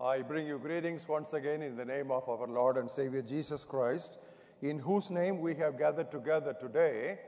[0.00, 3.64] I bring you greetings once again in the name of our Lord and Savior Jesus
[3.64, 4.18] Christ,
[4.62, 7.18] in whose name we have gathered together today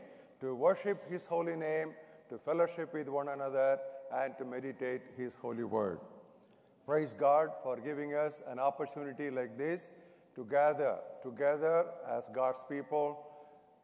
[0.40, 1.94] to worship His holy name,
[2.28, 3.80] to fellowship with one another,
[4.14, 5.98] and to meditate His holy word.
[6.86, 9.90] Praise God for giving us an opportunity like this
[10.36, 13.18] to gather together as God's people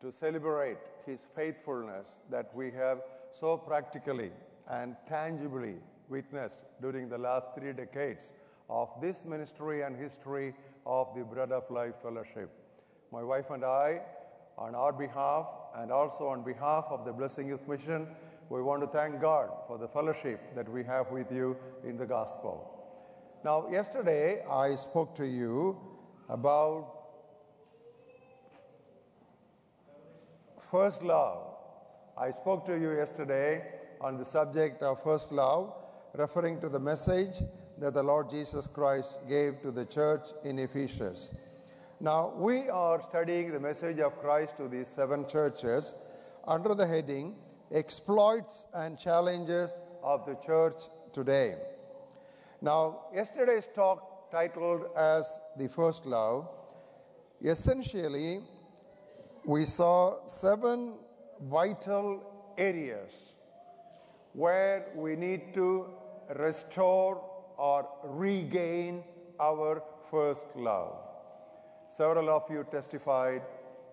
[0.00, 3.00] to celebrate His faithfulness that we have
[3.32, 4.30] so practically
[4.71, 5.75] and tangibly
[6.09, 8.32] witnessed during the last three decades
[8.68, 12.50] of this ministry and history of the Bread of Life Fellowship.
[13.12, 14.00] My wife and I,
[14.58, 18.07] on our behalf and also on behalf of the Blessing Youth Mission,
[18.48, 22.07] we want to thank God for the fellowship that we have with you in the
[22.07, 22.72] gospel.
[23.44, 25.79] Now, yesterday I spoke to you
[26.29, 26.93] about
[30.71, 31.54] first love.
[32.19, 33.64] I spoke to you yesterday
[34.00, 35.74] on the subject of first love,
[36.14, 37.42] referring to the message
[37.78, 41.30] that the Lord Jesus Christ gave to the church in Ephesus.
[42.00, 45.94] Now, we are studying the message of Christ to these seven churches
[46.47, 47.36] under the heading
[47.72, 50.82] Exploits and Challenges of the Church
[51.12, 51.56] Today.
[52.60, 56.48] Now, yesterday's talk, titled as The First Love,
[57.42, 58.41] essentially
[59.44, 60.94] we saw seven
[61.42, 63.34] vital areas
[64.32, 65.86] where we need to
[66.34, 67.22] restore
[67.56, 69.04] or regain
[69.40, 70.96] our first love.
[71.88, 73.42] Several of you testified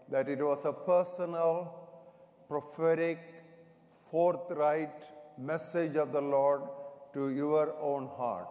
[0.09, 1.73] that it was a personal,
[2.47, 3.19] prophetic,
[4.11, 5.03] forthright
[5.37, 6.61] message of the Lord
[7.13, 8.47] to your own heart.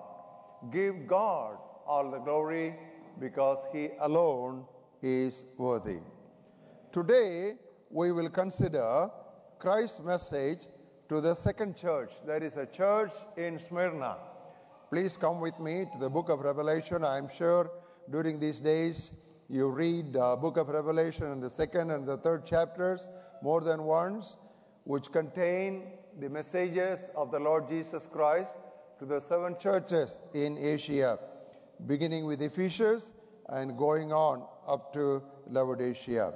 [0.71, 2.75] Give God all the glory
[3.19, 4.65] because He alone
[5.03, 5.99] is worthy.
[6.93, 7.55] Today,
[7.91, 9.11] we will consider
[9.59, 10.67] Christ's message
[11.09, 12.13] to the second church.
[12.27, 14.17] There is a church in Smyrna.
[14.93, 17.03] Please come with me to the book of Revelation.
[17.03, 17.71] I am sure
[18.11, 19.13] during these days
[19.49, 23.09] you read the book of Revelation and the second and the third chapters
[23.43, 24.37] more than once,
[24.85, 25.85] which contain
[26.21, 28.55] the messages of the Lord Jesus Christ
[28.99, 31.19] to the seven churches in Asia,
[31.87, 33.13] beginning with Ephesus
[33.49, 36.35] and going on up to Laodicea.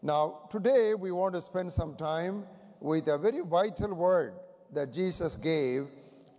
[0.00, 2.46] Now, today we want to spend some time
[2.80, 4.32] with a very vital word
[4.72, 5.88] that Jesus gave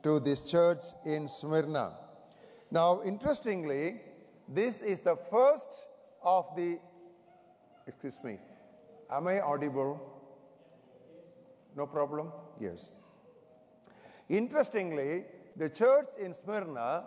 [0.03, 1.93] to this church in Smyrna.
[2.71, 4.01] Now, interestingly,
[4.47, 5.85] this is the first
[6.23, 6.79] of the,
[7.87, 8.37] excuse me,
[9.11, 9.99] am I audible?
[11.75, 12.31] No problem?
[12.59, 12.91] Yes.
[14.27, 17.05] Interestingly, the church in Smyrna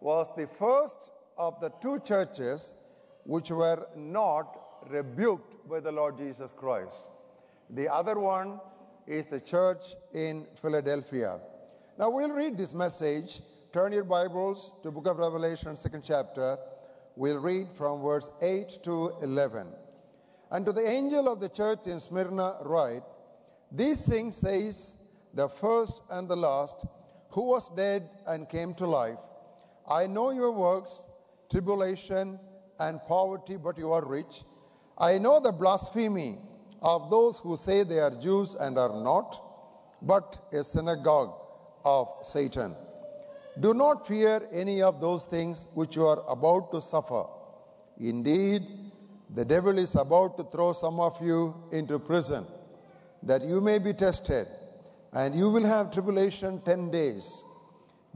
[0.00, 2.72] was the first of the two churches
[3.24, 7.04] which were not rebuked by the Lord Jesus Christ.
[7.70, 8.60] The other one
[9.06, 11.38] is the church in Philadelphia.
[11.96, 13.40] Now we'll read this message.
[13.72, 16.58] Turn your Bibles to book of Revelation, second chapter.
[17.14, 19.68] We'll read from verse 8 to 11.
[20.50, 23.04] And to the angel of the church in Smyrna write,
[23.70, 24.96] These things says
[25.34, 26.84] the first and the last,
[27.28, 29.18] who was dead and came to life.
[29.88, 31.00] I know your works,
[31.48, 32.40] tribulation
[32.80, 34.42] and poverty, but you are rich.
[34.98, 36.38] I know the blasphemy
[36.82, 39.40] of those who say they are Jews and are not,
[40.02, 41.43] but a synagogue
[41.84, 42.74] of Satan.
[43.60, 47.24] Do not fear any of those things which you are about to suffer.
[48.00, 48.62] Indeed,
[49.32, 52.46] the devil is about to throw some of you into prison,
[53.22, 54.46] that you may be tested,
[55.12, 57.44] and you will have tribulation ten days.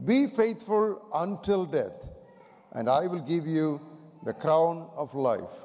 [0.03, 2.09] Be faithful until death,
[2.73, 3.81] and I will give you
[4.25, 5.55] the crown of life.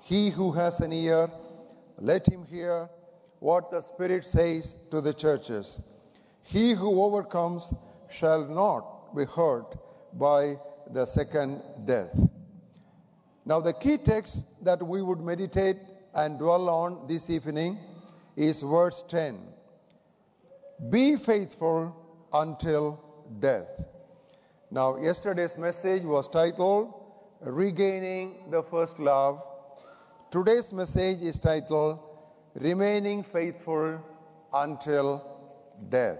[0.00, 1.30] He who has an ear,
[1.98, 2.88] let him hear
[3.38, 5.80] what the Spirit says to the churches.
[6.46, 7.74] He who overcomes
[8.08, 9.76] shall not be hurt
[10.16, 10.56] by
[10.92, 12.16] the second death.
[13.44, 15.76] Now, the key text that we would meditate
[16.14, 17.78] and dwell on this evening
[18.36, 19.40] is verse 10
[20.88, 21.94] Be faithful
[22.32, 23.02] until
[23.40, 23.84] death.
[24.70, 26.94] Now, yesterday's message was titled
[27.40, 29.42] Regaining the First Love.
[30.30, 31.98] Today's message is titled
[32.54, 34.00] Remaining Faithful
[34.52, 35.35] Until
[35.88, 36.18] Death.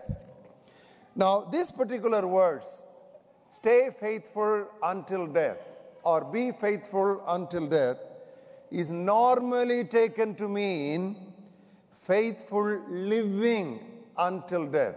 [1.15, 2.85] Now, these particular words,
[3.51, 5.59] stay faithful until death
[6.03, 7.97] or be faithful until death,
[8.71, 11.33] is normally taken to mean
[12.03, 13.81] faithful living
[14.17, 14.97] until death.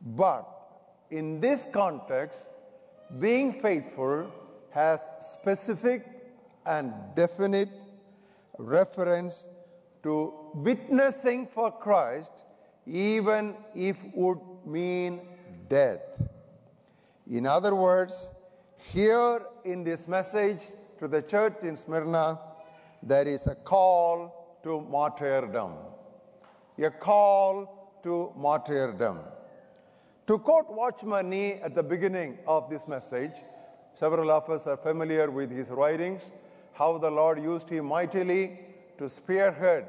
[0.00, 0.46] But
[1.10, 2.48] in this context,
[3.18, 4.30] being faithful
[4.70, 6.06] has specific
[6.66, 7.68] and definite
[8.58, 9.46] reference
[10.02, 12.32] to witnessing for Christ,
[12.90, 15.20] even if would mean
[15.68, 16.00] death.
[17.30, 18.30] In other words,
[18.76, 20.66] here in this message
[20.98, 22.40] to the church in Smyrna,
[23.02, 25.74] there is a call to martyrdom.
[26.82, 29.20] A call to martyrdom.
[30.26, 33.32] To quote Watchman Nee at the beginning of this message,
[33.94, 36.32] several of us are familiar with his writings,
[36.72, 38.58] how the Lord used him mightily
[38.98, 39.88] to spearhead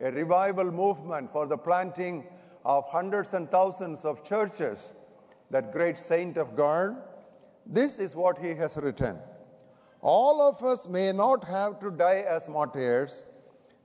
[0.00, 2.24] a revival movement for the planting
[2.68, 4.92] of hundreds and thousands of churches,
[5.50, 6.94] that great saint of God.
[7.64, 9.16] This is what he has written.
[10.02, 13.24] All of us may not have to die as martyrs,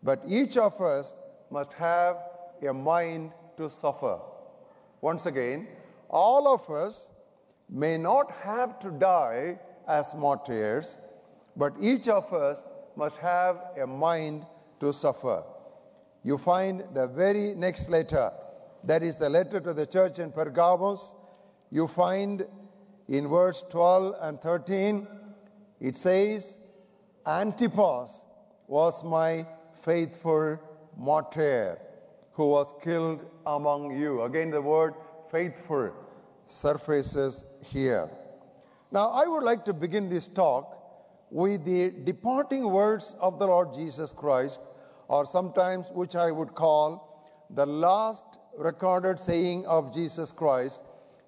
[0.04, 1.16] but each of us
[1.50, 2.18] must have
[2.62, 4.20] a mind to suffer.
[5.00, 5.68] Once again,
[6.10, 7.08] all of us
[7.70, 9.58] may not have to die
[9.88, 10.98] as martyrs,
[11.56, 12.64] but each of us
[12.98, 14.46] must have a mind
[14.82, 15.42] to suffer.
[16.24, 18.32] You find the very next letter,
[18.84, 21.16] that is the letter to the church in Pergamos.
[21.72, 22.46] You find
[23.08, 25.08] in verse 12 and 13,
[25.80, 26.58] it says,
[27.26, 28.26] Antipas
[28.68, 29.46] was my
[29.82, 30.60] faithful
[30.98, 31.80] martyr
[32.34, 34.24] who was killed among you.
[34.24, 34.94] Again, the word
[35.32, 35.92] faithful
[36.48, 38.10] surfaces here.
[38.92, 40.78] Now, I would like to begin this talk
[41.30, 44.60] with the departing words of the Lord Jesus Christ,
[45.08, 50.82] or sometimes which I would call the last recorded saying of Jesus Christ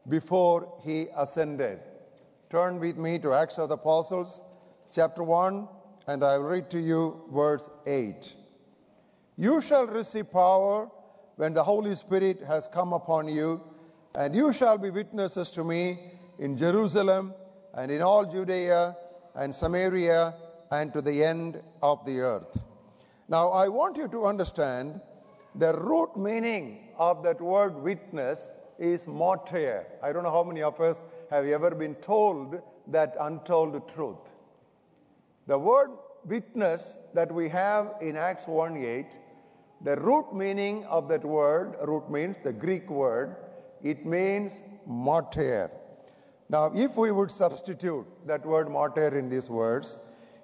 [0.08, 1.80] before he ascended.
[2.50, 4.42] Turn with me to Acts of the Apostles,
[4.92, 5.68] chapter 1,
[6.08, 8.34] and I will read to you verse 8.
[9.38, 10.90] You shall receive power
[11.36, 13.62] when the Holy Spirit has come upon you,
[14.16, 17.34] and you shall be witnesses to me in Jerusalem
[17.74, 18.96] and in all Judea
[19.36, 20.34] and Samaria
[20.72, 22.64] and to the end of the earth.
[23.28, 25.02] Now, I want you to understand
[25.58, 29.86] the root meaning of that word witness is martyr.
[30.04, 34.34] I don't know how many of us have ever been told that untold truth.
[35.48, 35.92] The word
[36.26, 39.20] witness that we have in Acts 1 8,
[39.82, 43.36] the root meaning of that word, root means the Greek word,
[43.84, 45.72] it means martyr.
[46.50, 49.98] Now, if we would substitute that word martyr in these words,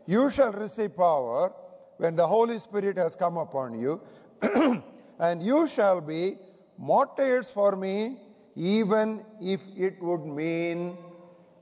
[0.08, 1.54] you shall receive power
[1.98, 4.02] when the Holy Spirit has come upon you,
[5.22, 6.38] and you shall be
[6.78, 8.18] martyrs for me,
[8.56, 10.98] even if it would mean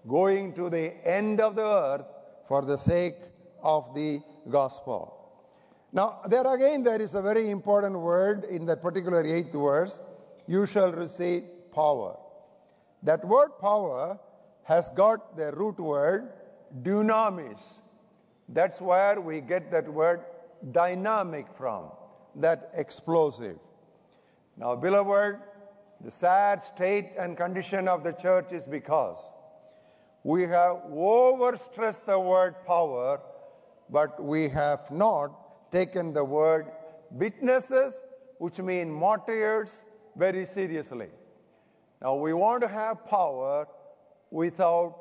[0.08, 2.06] going to the end of the earth
[2.48, 3.18] for the sake
[3.62, 5.16] of the gospel.
[5.92, 10.02] Now, there again, there is a very important word in that particular eighth verse
[10.48, 12.18] you shall receive power.
[13.04, 14.20] That word power
[14.64, 16.32] has got the root word
[16.82, 17.82] dunamis.
[18.48, 20.22] That's where we get that word
[20.72, 21.92] dynamic from,
[22.36, 23.58] that explosive.
[24.58, 25.40] Now, beloved,
[26.02, 29.34] the sad state and condition of the church is because
[30.24, 33.22] we have overstressed the word power,
[33.90, 36.68] but we have not taken the word
[37.12, 38.02] witnesses,
[38.38, 39.86] which mean martyrs,
[40.16, 41.08] very seriously.
[42.02, 43.68] Now, we want to have power
[44.32, 44.96] without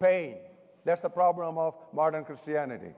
[0.00, 0.36] pain.
[0.84, 2.94] That's the problem of modern Christianity.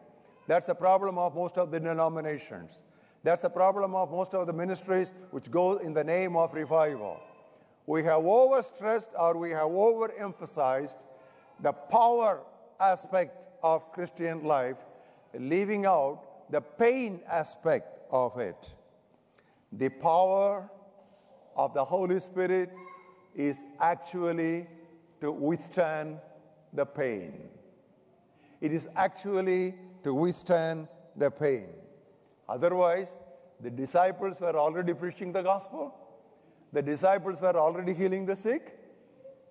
[0.47, 2.83] That's the problem of most of the denominations.
[3.23, 7.21] That's the problem of most of the ministries which go in the name of revival.
[7.87, 10.97] We have overstressed or we have overemphasized
[11.61, 12.41] the power
[12.79, 14.77] aspect of Christian life,
[15.39, 18.73] leaving out the pain aspect of it.
[19.73, 20.71] The power
[21.57, 22.71] of the Holy Spirit
[23.35, 24.67] is actually
[25.21, 26.19] to withstand
[26.73, 27.49] the pain.
[28.61, 31.69] It is actually to withstand the pain.
[32.51, 33.15] Otherwise,
[33.61, 35.95] the disciples were already preaching the gospel.
[36.73, 38.77] The disciples were already healing the sick.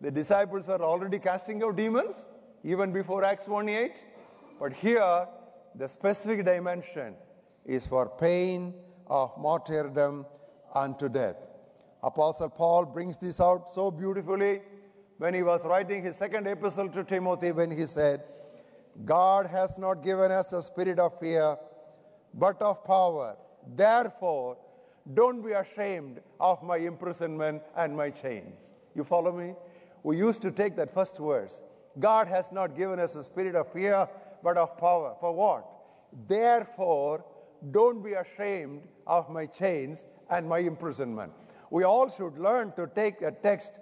[0.01, 2.27] The disciples were already casting out demons,
[2.63, 4.03] even before Acts 1 8.
[4.59, 5.27] But here,
[5.75, 7.15] the specific dimension
[7.65, 8.73] is for pain
[9.07, 10.25] of martyrdom
[10.75, 11.37] unto death.
[12.03, 14.61] Apostle Paul brings this out so beautifully
[15.17, 18.23] when he was writing his second epistle to Timothy when he said,
[19.05, 21.57] God has not given us a spirit of fear,
[22.33, 23.35] but of power.
[23.75, 24.57] Therefore,
[25.13, 28.73] don't be ashamed of my imprisonment and my chains.
[28.95, 29.53] You follow me?
[30.03, 31.61] We used to take that first verse.
[31.99, 34.07] God has not given us a spirit of fear,
[34.43, 35.15] but of power.
[35.19, 35.65] For what?
[36.27, 37.25] Therefore,
[37.71, 41.33] don't be ashamed of my chains and my imprisonment.
[41.71, 43.79] We all should learn to take a text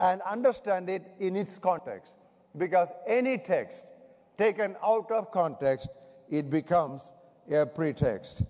[0.00, 2.16] and understand it in its context.
[2.56, 3.92] Because any text
[4.38, 5.88] taken out of context,
[6.30, 7.12] it becomes
[7.50, 8.42] a pretext.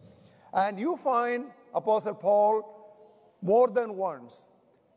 [0.52, 2.74] And you find Apostle Paul
[3.42, 4.48] more than once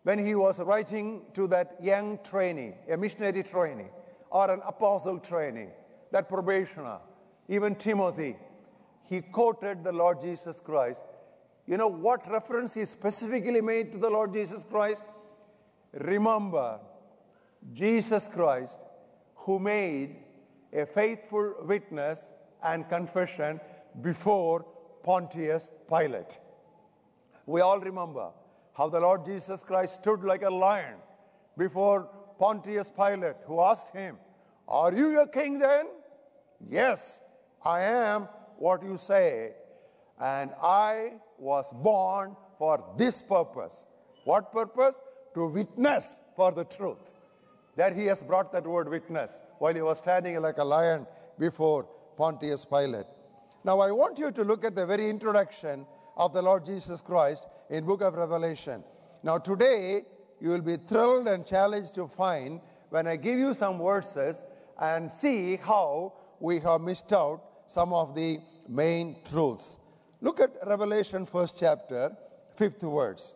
[0.04, 3.90] when he was writing to that young trainee, a missionary trainee,
[4.30, 5.68] or an apostle trainee,
[6.12, 7.00] that probationer,
[7.50, 8.38] even Timothy,
[9.04, 11.02] he quoted the Lord Jesus Christ.
[11.66, 15.02] You know what reference he specifically made to the Lord Jesus Christ?
[15.94, 16.80] Remember,
[17.74, 18.80] Jesus Christ,
[19.36, 20.16] who made
[20.72, 22.32] a faithful witness
[22.64, 23.60] and confession
[24.02, 24.66] before
[25.04, 26.40] Pontius Pilate.
[27.46, 28.30] We all remember
[28.74, 30.96] how the Lord Jesus Christ stood like a lion
[31.58, 34.18] before Pontius Pilate, who asked him,
[34.68, 35.88] Are you a king then?
[36.70, 37.22] Yes,
[37.64, 38.28] I am
[38.58, 39.54] what you say.
[40.20, 43.86] And I was born for this purpose.
[44.24, 45.00] What purpose?
[45.36, 47.14] To witness for the truth.
[47.76, 51.06] There he has brought that word witness while he was standing like a lion
[51.38, 51.88] before
[52.18, 53.06] Pontius Pilate.
[53.68, 57.48] Now I want you to look at the very introduction of the Lord Jesus Christ
[57.70, 58.82] in book of Revelation.
[59.24, 60.04] Now today
[60.40, 64.46] you will be thrilled and challenged to find when I give you some verses
[64.80, 69.78] and see how we have missed out some of the main truths.
[70.22, 72.16] Look at Revelation first chapter,
[72.56, 73.34] fifth words.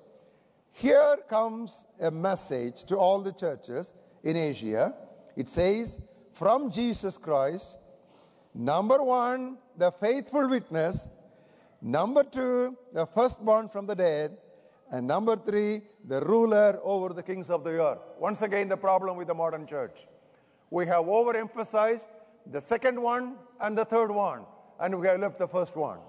[0.72, 4.96] Here comes a message to all the churches in Asia.
[5.36, 6.00] It says,
[6.32, 7.80] From Jesus Christ,
[8.53, 11.08] number one, the faithful witness,
[11.81, 14.38] number two, the firstborn from the dead,
[14.91, 18.00] and number three, the ruler over the kings of the earth.
[18.20, 20.05] Once again, the problem with the modern church.
[20.70, 22.08] We have overemphasized
[22.51, 24.43] the second one and the third one,
[24.79, 26.00] and we have left the first one.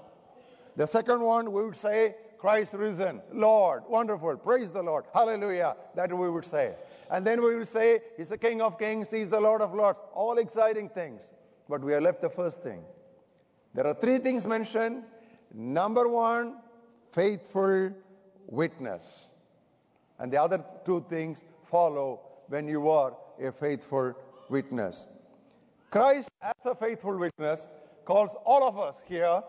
[0.76, 6.12] The second one, we would say, Christ risen, Lord, wonderful, praise the Lord, hallelujah, that
[6.12, 6.75] we would say.
[7.08, 10.00] And then we will say, He's the King of kings, He's the Lord of lords,
[10.12, 11.30] all exciting things.
[11.73, 12.85] But we have left the first thing.
[13.73, 15.05] There are three things mentioned.
[15.55, 16.57] Number one,
[17.12, 17.93] faithful
[18.47, 19.31] witness.
[20.19, 24.12] And the other two things follow when you are a faithful
[24.50, 25.09] witness.
[25.91, 27.69] Christ, as a faithful witness,
[28.05, 29.43] calls all of us here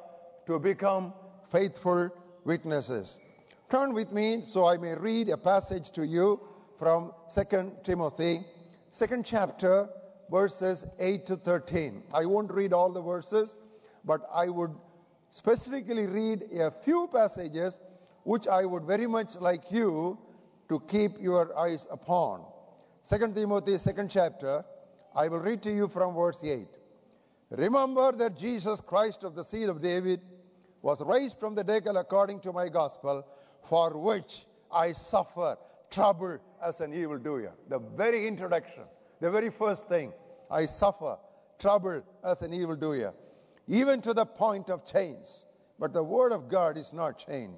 [0.45, 1.11] to become
[1.49, 2.09] faithful
[2.45, 3.19] witnesses.
[3.69, 6.39] Turn with me so I may read a passage to you
[6.79, 8.45] from 2 Timothy,
[8.91, 9.89] second chapter,
[10.33, 12.01] verses 8 to 13.
[12.11, 13.57] I won't read all the verses,
[14.03, 14.71] but I would
[15.29, 17.79] specifically read a few passages
[18.23, 20.17] which I would very much like you
[20.69, 22.45] to keep your eyes upon.
[23.07, 24.65] 2 Timothy, second chapter,
[25.15, 26.67] I will read to you from verse 8.
[27.51, 30.19] Remember that Jesus Christ of the seed of David
[30.81, 33.23] was raised from the dead according to my gospel,
[33.61, 35.57] for which I suffer
[35.91, 37.53] trouble as an evildoer.
[37.69, 38.85] The very introduction,
[39.19, 40.11] the very first thing,
[40.53, 41.17] I suffer
[41.57, 43.13] trouble as an evildoer,
[43.67, 45.45] even to the point of chains.
[45.79, 47.57] But the word of God is not chained.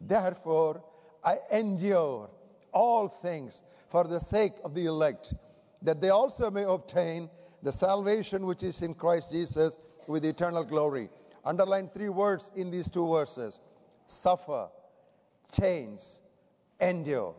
[0.00, 0.84] Therefore,
[1.24, 2.28] I endure
[2.72, 5.32] all things for the sake of the elect,
[5.80, 7.30] that they also may obtain
[7.62, 11.08] the salvation which is in Christ Jesus with eternal glory.
[11.44, 13.60] Underline three words in these two verses
[14.06, 14.68] suffer,
[15.50, 16.20] chains,
[16.80, 17.34] endure.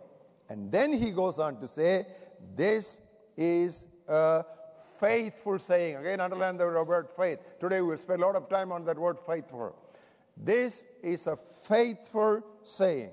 [0.50, 2.08] And then he goes on to say,
[2.56, 3.00] This
[3.36, 4.44] is a
[5.00, 5.98] faithful saying.
[5.98, 7.39] Again, underline the word faith.
[7.60, 9.75] Today we will spend a lot of time on that word faithful.
[10.36, 13.12] This is a faithful saying.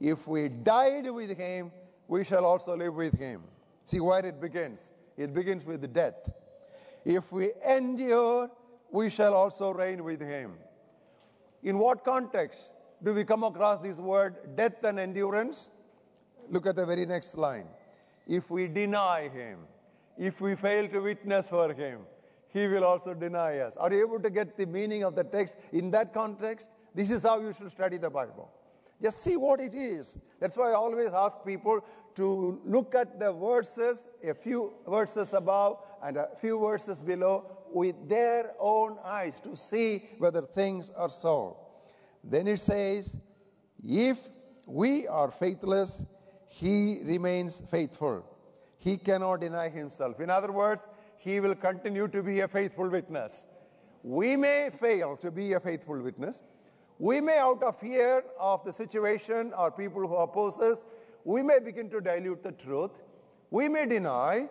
[0.00, 1.72] If we died with him,
[2.06, 3.42] we shall also live with him.
[3.84, 4.92] See where it begins.
[5.16, 6.30] It begins with death.
[7.04, 8.50] If we endure,
[8.90, 10.52] we shall also reign with him.
[11.62, 15.70] In what context do we come across this word death and endurance?
[16.50, 17.66] Look at the very next line.
[18.26, 19.60] If we deny him,
[20.18, 22.00] if we fail to witness for him,
[22.48, 23.76] he will also deny us.
[23.76, 26.70] Are you able to get the meaning of the text in that context?
[26.94, 28.50] This is how you should study the Bible.
[29.00, 30.18] Just see what it is.
[30.40, 31.84] That's why I always ask people
[32.16, 38.08] to look at the verses, a few verses above and a few verses below, with
[38.08, 41.58] their own eyes to see whether things are so.
[42.24, 43.14] Then it says,
[43.84, 44.18] If
[44.66, 46.02] we are faithless,
[46.48, 48.24] he remains faithful.
[48.78, 50.20] He cannot deny himself.
[50.20, 53.46] In other words, he will continue to be a faithful witness.
[54.02, 56.44] We may fail to be a faithful witness.
[57.00, 60.86] We may, out of fear of the situation or people who oppose us,
[61.24, 63.02] we may begin to dilute the truth.
[63.50, 64.48] We may deny,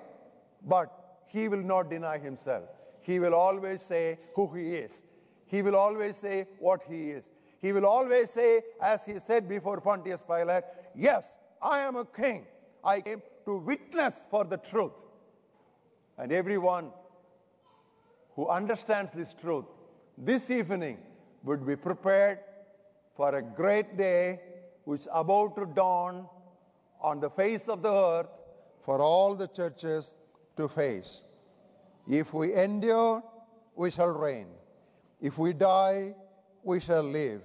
[0.65, 0.91] but
[1.27, 2.69] he will not deny himself.
[3.01, 5.01] He will always say who he is.
[5.45, 7.31] He will always say what he is.
[7.59, 10.63] He will always say, as he said before Pontius Pilate,
[10.95, 12.45] Yes, I am a king.
[12.83, 14.91] I came to witness for the truth.
[16.17, 16.91] And everyone
[18.35, 19.65] who understands this truth
[20.17, 20.97] this evening
[21.43, 22.39] would be prepared
[23.15, 24.41] for a great day
[24.83, 26.27] which is about to dawn
[26.99, 28.29] on the face of the earth
[28.83, 30.13] for all the churches
[30.57, 31.21] to face.
[32.07, 33.23] If we endure,
[33.75, 34.47] we shall reign.
[35.21, 36.15] If we die,
[36.63, 37.41] we shall live.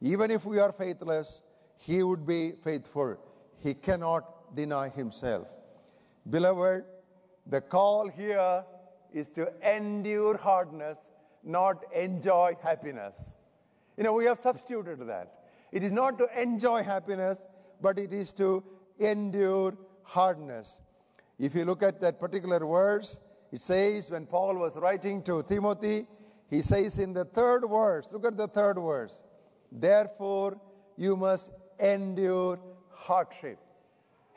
[0.00, 1.42] Even if we are faithless,
[1.78, 3.16] he would be faithful.
[3.62, 5.48] He cannot deny himself.
[6.28, 6.84] Beloved,
[7.46, 8.64] the call here
[9.12, 11.12] is to endure hardness,
[11.44, 13.34] not enjoy happiness.
[13.96, 15.32] You know, we have substituted that.
[15.72, 17.46] It is not to enjoy happiness,
[17.80, 18.62] but it is to
[18.98, 20.80] endure hardness.
[21.38, 23.20] If you look at that particular verse,
[23.52, 26.06] it says when Paul was writing to Timothy,
[26.48, 29.22] he says in the third verse, look at the third verse,
[29.70, 30.60] therefore
[30.96, 32.58] you must endure
[32.90, 33.58] hardship.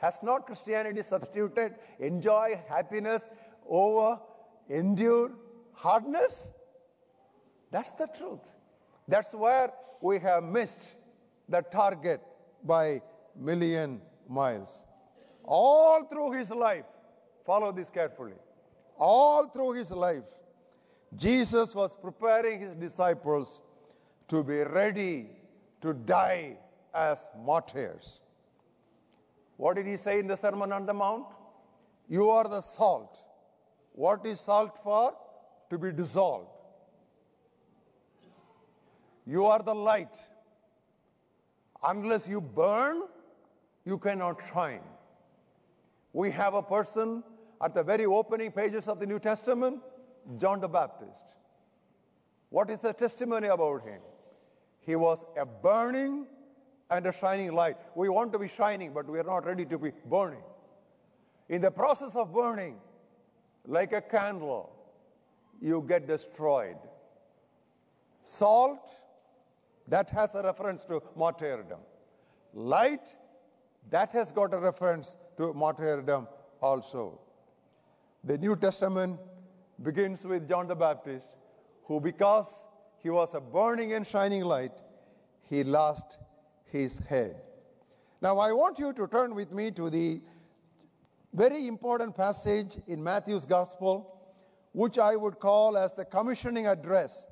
[0.00, 3.28] Has not Christianity substituted enjoy happiness
[3.68, 4.18] over
[4.68, 5.32] endure
[5.72, 6.52] hardness?
[7.70, 8.54] That's the truth.
[9.06, 10.96] That's where we have missed
[11.48, 12.22] the target
[12.64, 13.02] by
[13.36, 14.82] million miles.
[15.44, 16.84] All through his life,
[17.44, 18.38] follow this carefully.
[18.96, 20.24] All through his life,
[21.16, 23.60] Jesus was preparing his disciples
[24.28, 25.26] to be ready
[25.80, 26.56] to die
[26.94, 28.20] as martyrs.
[29.60, 31.26] What did he say in the Sermon on the Mount?
[32.08, 33.22] You are the salt.
[33.92, 35.12] What is salt for?
[35.68, 36.48] To be dissolved.
[39.26, 40.16] You are the light.
[41.82, 43.02] Unless you burn,
[43.84, 44.80] you cannot shine.
[46.14, 47.22] We have a person
[47.62, 49.80] at the very opening pages of the New Testament,
[50.38, 51.36] John the Baptist.
[52.48, 54.00] What is the testimony about him?
[54.80, 56.26] He was a burning
[56.90, 57.76] and a shining light.
[57.94, 60.42] We want to be shining, but we are not ready to be burning.
[61.48, 62.78] In the process of burning,
[63.66, 64.72] like a candle,
[65.60, 66.76] you get destroyed.
[68.22, 68.90] Salt,
[69.88, 71.80] that has a reference to martyrdom.
[72.54, 73.14] Light,
[73.90, 76.28] that has got a reference to martyrdom
[76.60, 77.20] also.
[78.24, 79.18] The New Testament
[79.82, 81.32] begins with John the Baptist,
[81.84, 82.66] who, because
[82.98, 84.72] he was a burning and shining light,
[85.42, 86.18] he lost
[86.70, 87.36] his head.
[88.22, 90.20] Now, I want you to turn with me to the
[91.32, 94.16] very important passage in Matthew's Gospel,
[94.72, 97.26] which I would call as the commissioning address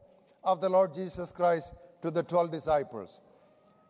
[0.44, 3.20] of the Lord Jesus Christ to the 12 disciples.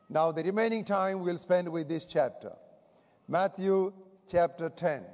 [0.09, 2.53] Now, the remaining time we'll spend with this chapter.
[3.29, 3.93] Matthew
[4.27, 5.05] chapter 10.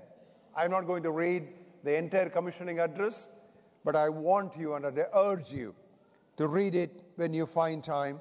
[0.56, 1.48] I'm not going to read
[1.82, 3.28] the entire commissioning address,
[3.84, 5.74] but I want you and I urge you
[6.36, 8.20] to read it when you find time,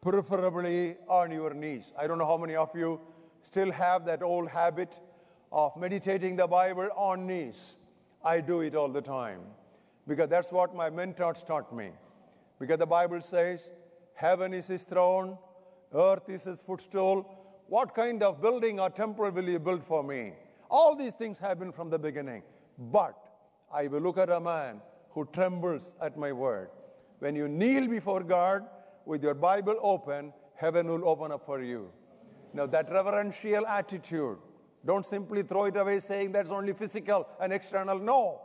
[0.00, 1.92] preferably on your knees.
[1.98, 3.00] I don't know how many of you
[3.42, 4.98] still have that old habit
[5.52, 7.76] of meditating the Bible on knees.
[8.24, 9.40] I do it all the time
[10.06, 11.90] because that's what my mentors taught me.
[12.58, 13.70] Because the Bible says,
[14.14, 15.38] Heaven is his throne,
[15.94, 17.26] earth is his footstool.
[17.68, 20.34] What kind of building or temple will you build for me?
[20.70, 22.42] All these things have been from the beginning.
[22.78, 23.16] But
[23.72, 26.70] I will look at a man who trembles at my word.
[27.18, 28.66] When you kneel before God
[29.06, 31.90] with your Bible open, heaven will open up for you.
[32.52, 34.38] Now, that reverential attitude,
[34.84, 37.98] don't simply throw it away saying that's only physical and external.
[37.98, 38.40] No.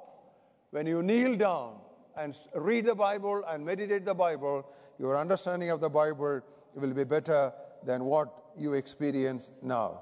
[0.72, 1.76] When you kneel down
[2.18, 4.68] and read the Bible and meditate the Bible,
[5.00, 6.42] your understanding of the Bible
[6.74, 10.02] will be better than what you experience now.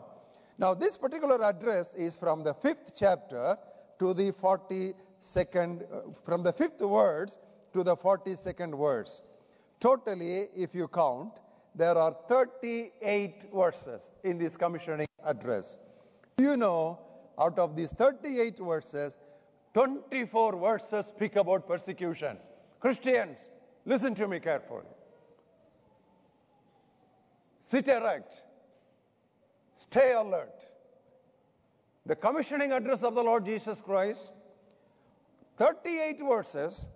[0.57, 3.57] Now, this particular address is from the fifth chapter
[3.99, 7.39] to the 42nd, uh, from the fifth words
[7.73, 9.21] to the 42nd verse.
[9.83, 11.41] Totally, if you count,
[11.75, 15.77] there are 38 verses in this commissioning address.
[16.37, 16.99] You know,
[17.37, 19.19] out of these 38 verses,
[19.73, 22.37] 24 verses speak about persecution.
[22.79, 23.51] Christians,
[23.83, 24.85] listen to me carefully.
[27.61, 28.41] Sit erect.
[29.75, 30.65] Stay alert.
[32.05, 34.31] The commissioning address of the Lord Jesus Christ,
[35.57, 36.87] 38 verses,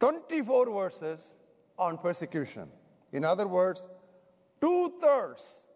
[0.00, 1.34] 24 verses
[1.78, 2.68] on persecution.
[3.12, 3.88] In other words,
[4.60, 5.66] two thirds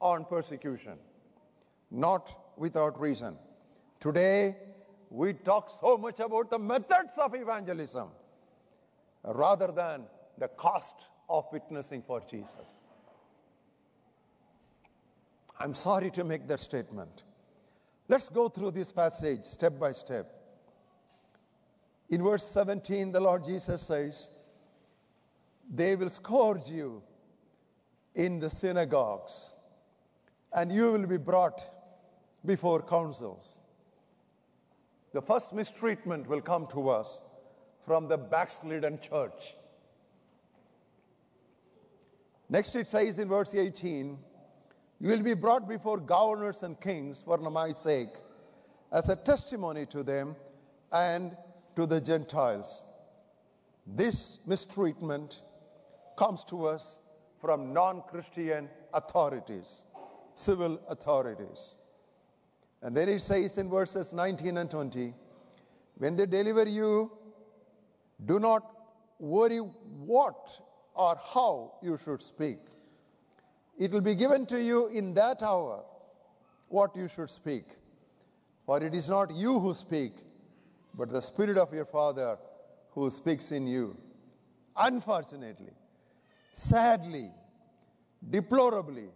[0.00, 0.94] on persecution.
[1.90, 3.36] Not without reason.
[4.00, 4.56] Today,
[5.10, 8.08] we talk so much about the methods of evangelism
[9.24, 10.04] rather than
[10.38, 10.94] the cost
[11.28, 12.80] of witnessing for Jesus.
[15.60, 17.22] I'm sorry to make that statement.
[18.08, 20.42] Let's go through this passage step by step.
[22.10, 24.30] In verse 17, the Lord Jesus says,
[25.70, 27.02] They will scourge you
[28.14, 29.50] in the synagogues,
[30.52, 31.66] and you will be brought
[32.44, 33.58] before councils.
[35.12, 37.22] The first mistreatment will come to us
[37.86, 39.54] from the backslidden church.
[42.48, 44.18] Next, it says in verse 18,
[45.00, 48.14] You will be brought before governors and kings for my sake,
[48.92, 50.36] as a testimony to them
[50.92, 51.36] and
[51.76, 52.82] to the Gentiles.
[53.86, 55.42] This mistreatment
[56.16, 56.98] comes to us
[57.40, 59.84] from non Christian authorities,
[60.34, 61.76] civil authorities.
[62.82, 65.14] And then it says in verses 19 and 20
[65.98, 67.12] when they deliver you,
[68.24, 68.62] do not
[69.18, 70.60] worry what
[70.94, 72.58] or how you should speak.
[73.78, 75.84] It will be given to you in that hour
[76.68, 77.64] what you should speak.
[78.66, 80.12] For it is not you who speak,
[80.94, 82.38] but the Spirit of your Father
[82.90, 83.96] who speaks in you.
[84.76, 85.72] Unfortunately,
[86.52, 87.30] sadly,
[88.30, 89.08] deplorably,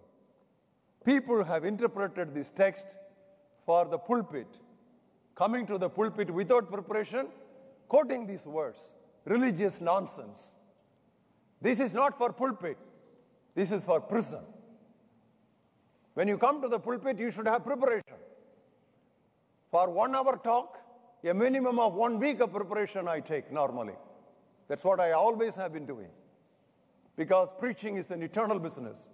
[1.04, 2.86] people have interpreted this text
[3.64, 4.48] for the pulpit,
[5.34, 7.28] coming to the pulpit without preparation,
[7.88, 8.92] quoting these words
[9.24, 10.54] religious nonsense.
[11.60, 12.78] This is not for pulpit,
[13.54, 14.40] this is for prison.
[16.14, 18.14] When you come to the pulpit, you should have preparation.
[19.70, 20.78] For one hour talk,
[21.24, 23.94] a minimum of one week of preparation I take normally.
[24.68, 26.08] That's what I always have been doing.
[27.16, 29.08] Because preaching is an eternal business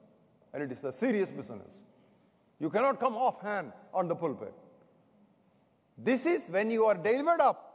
[0.53, 1.83] and it is a serious business.
[2.59, 4.55] You cannot come offhand on the pulpit.
[5.97, 7.69] This is when you are delivered up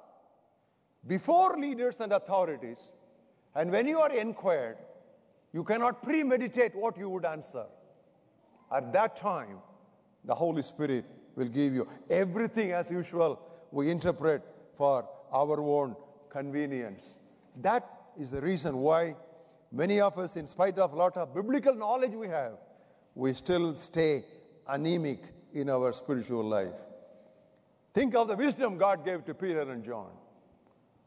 [1.05, 2.91] before leaders and authorities,
[3.55, 4.77] and when you are inquired,
[5.53, 7.65] you cannot premeditate what you would answer.
[8.71, 9.59] At that time,
[10.25, 13.39] the Holy Spirit will give you everything as usual
[13.71, 14.41] we interpret
[14.75, 15.95] for our own
[16.29, 17.17] convenience.
[17.61, 19.15] That is the reason why
[19.71, 22.53] many of us, in spite of a lot of biblical knowledge we have,
[23.15, 24.23] we still stay
[24.67, 25.19] anemic
[25.53, 26.73] in our spiritual life.
[27.93, 30.09] Think of the wisdom God gave to Peter and John.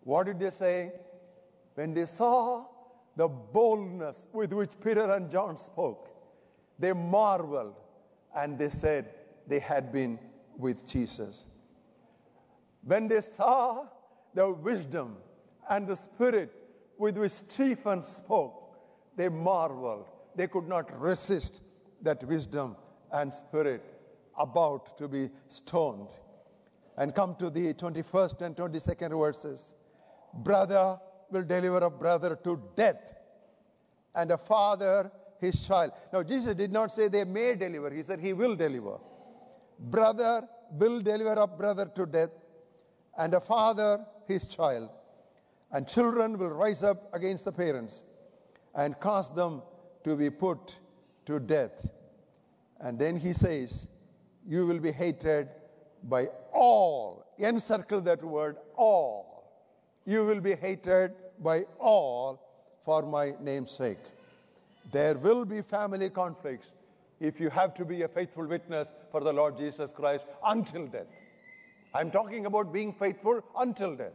[0.02, 0.92] What did they say?
[1.74, 2.66] When they saw
[3.16, 6.08] the boldness with which Peter and John spoke,
[6.78, 7.74] they marveled
[8.34, 9.14] and they said
[9.46, 10.18] they had been
[10.56, 11.46] with Jesus.
[12.82, 13.86] When they saw
[14.34, 15.16] the wisdom
[15.68, 16.52] and the spirit
[17.00, 18.76] with which Stephen spoke,
[19.16, 20.06] they marveled.
[20.36, 21.62] They could not resist
[22.02, 22.76] that wisdom
[23.10, 23.82] and spirit
[24.38, 26.08] about to be stoned.
[26.98, 29.74] And come to the 21st and 22nd verses.
[30.34, 33.14] Brother will deliver a brother to death,
[34.14, 35.10] and a father
[35.40, 35.92] his child.
[36.12, 38.98] Now, Jesus did not say they may deliver, he said he will deliver.
[39.78, 42.30] Brother will deliver a brother to death,
[43.16, 44.90] and a father his child.
[45.72, 48.04] And children will rise up against the parents
[48.74, 49.62] and cause them
[50.04, 50.76] to be put
[51.26, 51.88] to death.
[52.80, 53.88] And then he says,
[54.46, 55.48] You will be hated
[56.04, 57.26] by all.
[57.38, 59.30] Encircle that word, all.
[60.06, 62.40] You will be hated by all
[62.85, 63.98] for my name's sake.
[64.90, 66.72] There will be family conflicts
[67.20, 71.06] if you have to be a faithful witness for the Lord Jesus Christ until death.
[71.94, 74.12] I'm talking about being faithful until death.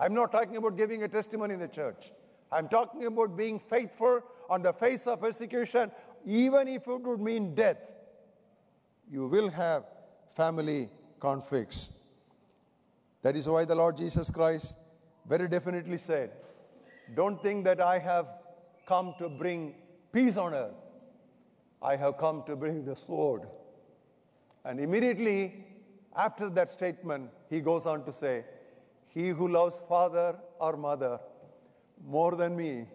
[0.00, 2.10] I'm not talking about giving a testimony in the church.
[2.50, 5.92] I'm talking about being faithful on the face of persecution,
[6.26, 7.76] even if it would mean death.
[9.10, 9.84] You will have
[10.34, 10.88] family
[11.20, 11.90] conflicts.
[13.22, 14.74] That is why the Lord Jesus Christ
[15.28, 16.30] very definitely said,
[17.14, 18.26] Don't think that I have
[18.86, 19.74] come to bring
[20.12, 20.74] peace on earth.
[21.82, 23.42] I have come to bring the sword.
[24.64, 25.66] And immediately
[26.16, 28.44] after that statement, he goes on to say,
[29.12, 31.18] He who loves father or mother
[32.06, 32.86] more than me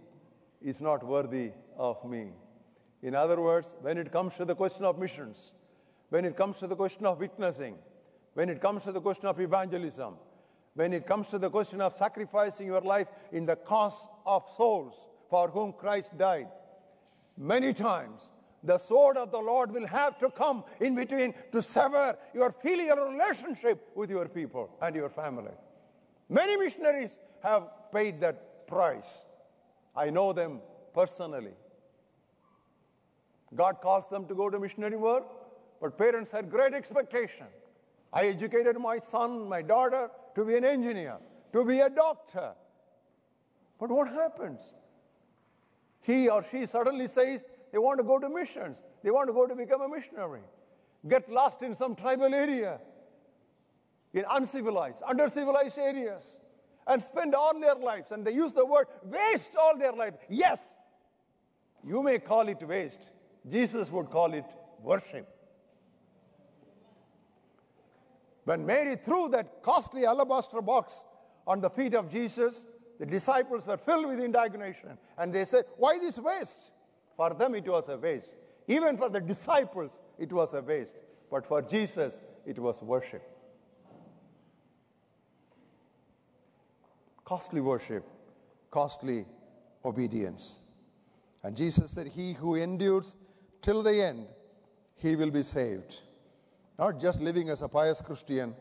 [0.62, 2.30] is not worthy of me.
[3.02, 5.56] In other words, when it comes to the question of missions,
[6.10, 7.76] when it comes to the question of witnessing,
[8.34, 10.16] when it comes to the question of evangelism,
[10.74, 15.06] when it comes to the question of sacrificing your life in the cause of souls
[15.30, 16.48] for whom Christ died,
[17.38, 18.32] many times
[18.64, 23.10] the sword of the Lord will have to come in between to sever your filial
[23.10, 25.52] relationship with your people and your family.
[26.30, 29.26] Many missionaries have paid that price.
[29.96, 30.62] I know them
[30.94, 31.54] personally.
[33.54, 35.26] God calls them to go to missionary work,
[35.80, 37.46] but parents had great expectation.
[38.12, 41.18] I educated my son, my daughter to be an engineer,
[41.54, 42.54] to be a doctor.
[43.80, 44.74] But what happens?
[46.02, 48.84] He or she suddenly says, they want to go to missions.
[49.04, 50.42] They want to go to become a missionary.
[51.08, 52.80] Get lost in some tribal area,
[54.16, 56.40] in uncivilized, undercivilized areas,
[56.88, 58.12] and spend all their lives.
[58.12, 60.14] And they use the word waste all their life.
[60.30, 60.78] Yes,
[61.86, 63.12] you may call it waste.
[63.48, 64.46] Jesus would call it
[64.82, 65.28] worship.
[68.46, 71.04] When Mary threw that costly alabaster box
[71.46, 72.66] on the feet of Jesus,
[73.00, 76.72] the disciples were filled with indignation and they said, Why this waste?
[77.18, 78.32] For them, it was a waste.
[78.68, 80.96] Even for the disciples, it was a waste.
[81.30, 83.35] But for Jesus, it was worship.
[87.26, 88.06] Costly worship,
[88.70, 89.26] costly
[89.84, 90.60] obedience.
[91.44, 93.16] And Jesus said, He who endures
[93.62, 94.28] till the end,
[94.96, 96.02] he will be saved.
[96.78, 98.56] Not just living as a pious Christian,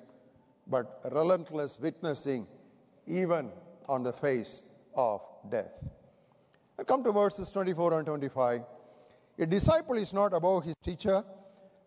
[0.66, 2.46] but relentless witnessing
[3.06, 3.50] even
[3.86, 4.62] on the face
[4.94, 5.84] of death.
[6.78, 8.62] And come to verses 24 and 25.
[9.38, 11.22] A disciple is not above his teacher,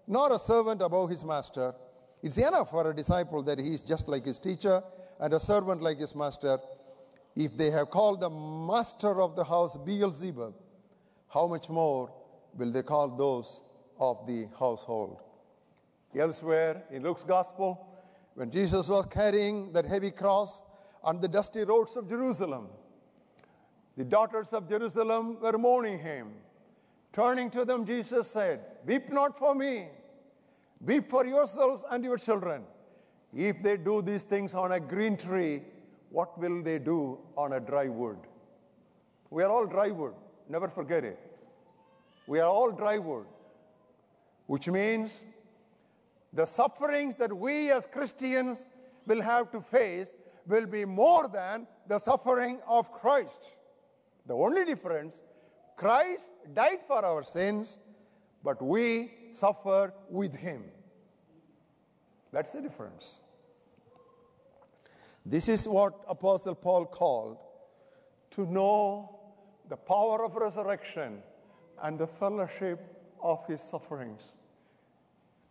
[0.06, 1.74] nor a servant above his master.
[2.22, 4.84] It's enough for a disciple that he is just like his teacher
[5.20, 6.60] and a servant like his master.
[7.36, 10.54] If they have called the master of the house Beelzebub,
[11.30, 12.12] how much more
[12.56, 13.62] will they call those
[14.00, 15.22] of the household?
[16.18, 17.88] Elsewhere in Luke's gospel,
[18.34, 20.62] when Jesus was carrying that heavy cross
[21.04, 22.70] on the dusty roads of Jerusalem,
[23.96, 26.30] the daughters of Jerusalem were mourning him.
[27.14, 29.88] Turning to them, Jesus said, Weep not for me,
[30.80, 32.64] weep for yourselves and your children.
[33.38, 35.62] If they do these things on a green tree,
[36.10, 38.18] what will they do on a dry wood?
[39.30, 40.16] We are all dry wood,
[40.50, 41.20] never forget it.
[42.26, 43.28] We are all dry wood,
[44.48, 45.24] which means
[46.34, 48.70] the sufferings that we as Christians
[49.06, 53.56] will have to face will be more than the suffering of Christ.
[54.26, 55.22] The only difference,
[55.76, 57.78] Christ died for our sins,
[58.44, 60.64] but we suffer with him.
[62.32, 63.22] That's the difference.
[65.30, 67.38] This is what Apostle Paul called
[68.32, 69.20] to know
[69.68, 71.22] the power of resurrection
[71.84, 72.80] and the fellowship
[73.22, 74.36] of his sufferings.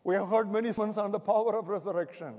[0.03, 2.37] We have heard many sermons on the power of resurrection,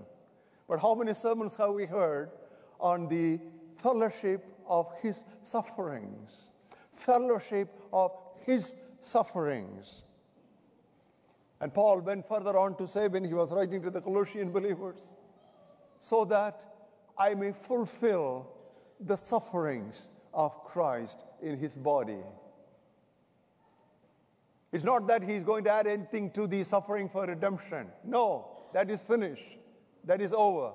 [0.68, 2.32] but how many sermons have we heard
[2.80, 3.40] on the
[3.84, 6.50] fellowship of his sufferings?
[6.96, 10.06] Fellowship of his sufferings.
[11.62, 15.14] And Paul went further on to say when he was writing to the Colossian believers,
[16.00, 16.77] so that
[17.20, 18.48] I may fulfill
[19.00, 22.24] the sufferings of Christ in his body.
[24.72, 27.88] It's not that he's going to add anything to the suffering for redemption.
[28.04, 29.58] No, that is finished.
[30.04, 30.72] That is over.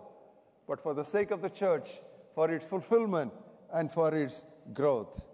[0.66, 2.00] But for the sake of the church,
[2.34, 3.32] for its fulfillment,
[3.72, 5.24] and for its growth.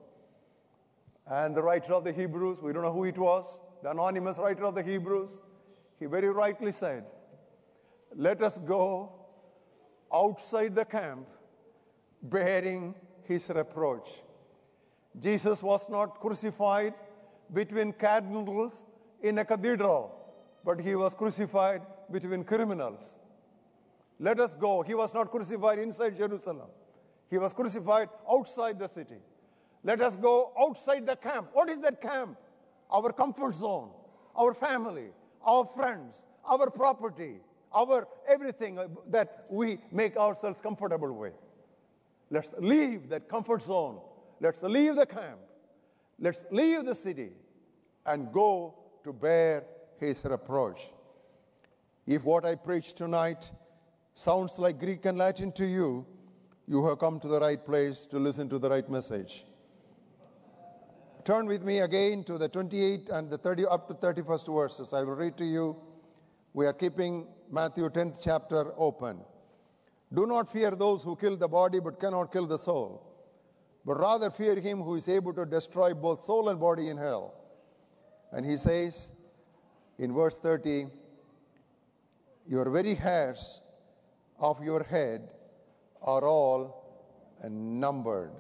[1.31, 4.64] And the writer of the Hebrews, we don't know who it was, the anonymous writer
[4.64, 5.42] of the Hebrews,
[5.99, 7.05] he very rightly said,
[8.14, 9.12] Let us go
[10.12, 11.27] outside the camp
[12.23, 12.94] bearing
[13.25, 14.11] his reproach.
[15.21, 16.94] Jesus was not crucified
[17.53, 18.85] between cardinals
[19.23, 20.14] in a cathedral,
[20.64, 23.16] but he was crucified between criminals.
[24.21, 24.83] Let us go.
[24.83, 26.68] He was not crucified inside Jerusalem,
[27.31, 29.18] he was crucified outside the city.
[29.85, 31.51] Let us go outside the camp.
[31.53, 32.37] What is that camp?
[32.90, 33.90] Our comfort zone,
[34.37, 35.11] our family,
[35.47, 37.40] our friends, our property,
[37.75, 41.35] our everything uh, that we make ourselves comfortable with.
[42.31, 44.01] Let's leave that comfort zone.
[44.41, 45.39] Let's leave the camp.
[46.21, 47.31] Let's leave the city
[48.07, 49.65] and go to bear
[49.99, 50.91] his reproach.
[52.07, 53.51] If what I preach tonight
[54.15, 56.07] sounds like Greek and Latin to you,
[56.67, 59.45] you have come to the right place to listen to the right message.
[61.25, 64.93] Turn with me again to the 28 and the 30 up to 31st verses.
[64.95, 65.77] I will read to you.
[66.55, 69.21] We are keeping Matthew 10th chapter open.
[70.13, 73.03] Do not fear those who kill the body but cannot kill the soul,
[73.85, 77.35] but rather fear him who is able to destroy both soul and body in hell.
[78.33, 79.11] And he says
[79.99, 80.87] in verse 30,
[82.47, 83.61] Your very hairs
[84.39, 85.31] of your head
[86.03, 86.85] are all
[87.49, 88.33] numbered.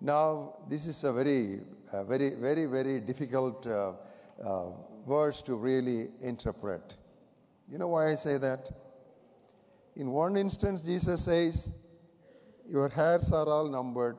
[0.00, 1.60] Now, this is a very,
[1.92, 3.92] uh, very, very, very difficult uh,
[4.44, 4.70] uh,
[5.06, 6.96] verse to really interpret.
[7.70, 8.70] You know why I say that?
[9.96, 11.68] In one instance, Jesus says,
[12.68, 14.16] Your hairs are all numbered.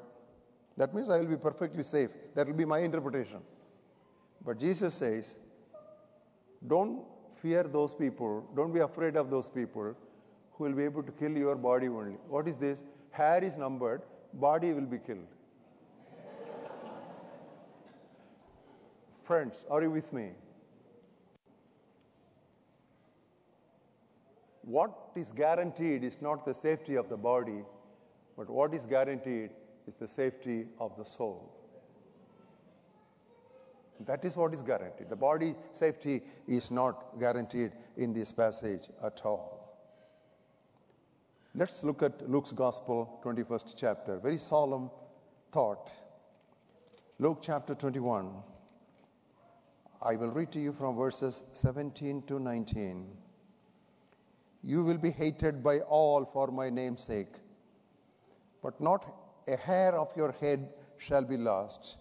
[0.77, 2.09] That means I will be perfectly safe.
[2.35, 3.39] That will be my interpretation.
[4.45, 5.39] But Jesus says,
[6.67, 7.03] Don't
[7.41, 9.95] fear those people, don't be afraid of those people
[10.53, 12.17] who will be able to kill your body only.
[12.27, 12.83] What is this?
[13.12, 14.01] Hair is numbered,
[14.33, 15.27] body will be killed.
[19.23, 20.31] Friends, are you with me?
[24.69, 27.63] What is guaranteed is not the safety of the body,
[28.38, 29.49] but what is guaranteed
[29.88, 31.51] is the safety of the soul.
[34.05, 35.10] That is what is guaranteed.
[35.10, 39.73] The body safety is not guaranteed in this passage at all.
[41.55, 44.19] Let's look at Luke's Gospel, 21st chapter.
[44.19, 44.91] Very solemn
[45.51, 45.91] thought.
[47.17, 48.32] Luke chapter 21.
[50.03, 53.08] I will read to you from verses 17 to 19.
[54.63, 57.36] You will be hated by all for my name's sake,
[58.62, 59.06] but not
[59.48, 61.98] a hair of your head shall be lost.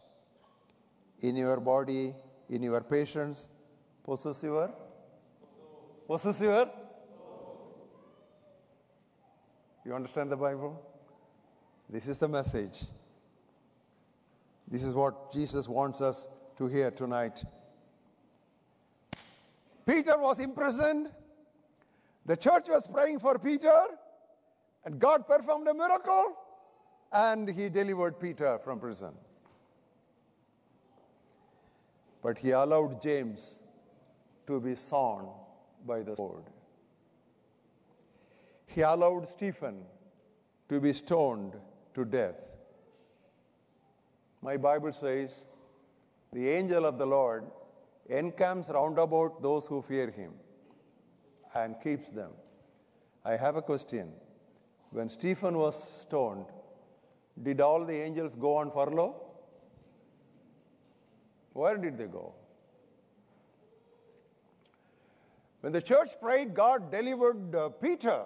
[1.21, 2.14] In your body,
[2.51, 3.49] in your patience,
[4.05, 4.71] possess your
[6.07, 6.68] possess your
[9.88, 10.79] you understand the Bible?
[11.88, 12.83] This is the message.
[14.71, 17.42] This is what Jesus wants us to hear tonight.
[19.87, 21.09] Peter was imprisoned.
[22.29, 23.85] The church was praying for Peter,
[24.85, 26.37] and God performed a miracle,
[27.11, 29.14] and he delivered Peter from prison.
[32.23, 33.61] But he allowed James
[34.47, 35.31] to be sawn
[35.87, 36.45] by the sword.
[38.67, 39.85] He allowed Stephen
[40.69, 41.57] to be stoned
[41.95, 42.59] to death.
[44.43, 45.47] My Bible says,
[46.35, 47.47] the angel of the Lord
[48.11, 50.35] encamps round about those who fear him
[51.54, 52.30] and keeps them.
[53.24, 54.12] I have a question.
[54.90, 56.46] When Stephen was stoned,
[57.42, 59.16] did all the angels go on furlough?
[61.52, 62.34] Where did they go?
[65.61, 68.24] When the church prayed, God delivered uh, Peter.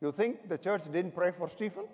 [0.00, 1.84] You think the church didn't pray for Stephen?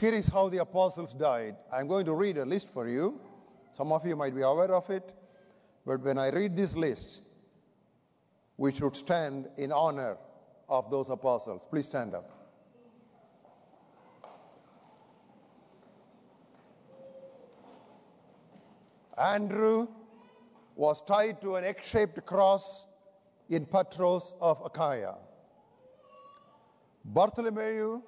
[0.00, 1.56] Here is how the apostles died.
[1.72, 3.20] I'm going to read a list for you.
[3.72, 5.14] Some of you might be aware of it,
[5.86, 7.22] but when I read this list,
[8.58, 10.18] we should stand in honor
[10.68, 11.66] of those apostles.
[11.68, 12.30] Please stand up.
[19.16, 19.88] Andrew
[20.76, 22.86] was tied to an egg shaped cross
[23.48, 25.14] in Patras of Achaia.
[27.04, 28.02] Bartholomew,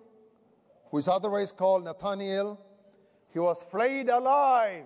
[0.90, 2.60] who is otherwise called Nathaniel,
[3.32, 4.84] he was flayed alive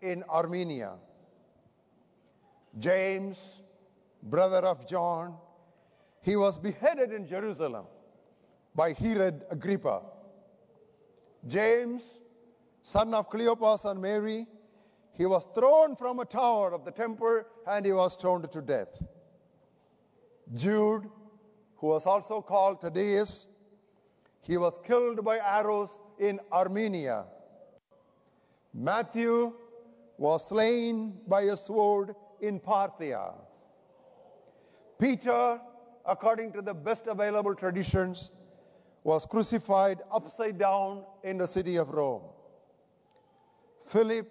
[0.00, 0.94] in Armenia.
[2.78, 3.60] James,
[4.22, 5.36] brother of John,
[6.22, 7.86] he was beheaded in Jerusalem
[8.74, 10.02] by Herod Agrippa.
[11.46, 12.18] James,
[12.82, 14.46] son of Cleopas and Mary,
[15.12, 19.02] he was thrown from a tower of the temple and he was stoned to death.
[20.54, 21.08] Jude,
[21.76, 23.48] who was also called Thaddeus,
[24.40, 27.26] he was killed by arrows in Armenia.
[28.72, 29.54] Matthew
[30.18, 33.34] was slain by a sword in Parthia.
[34.98, 35.60] Peter,
[36.04, 38.30] according to the best available traditions,
[39.04, 42.24] was crucified upside down in the city of Rome.
[43.86, 44.28] Philip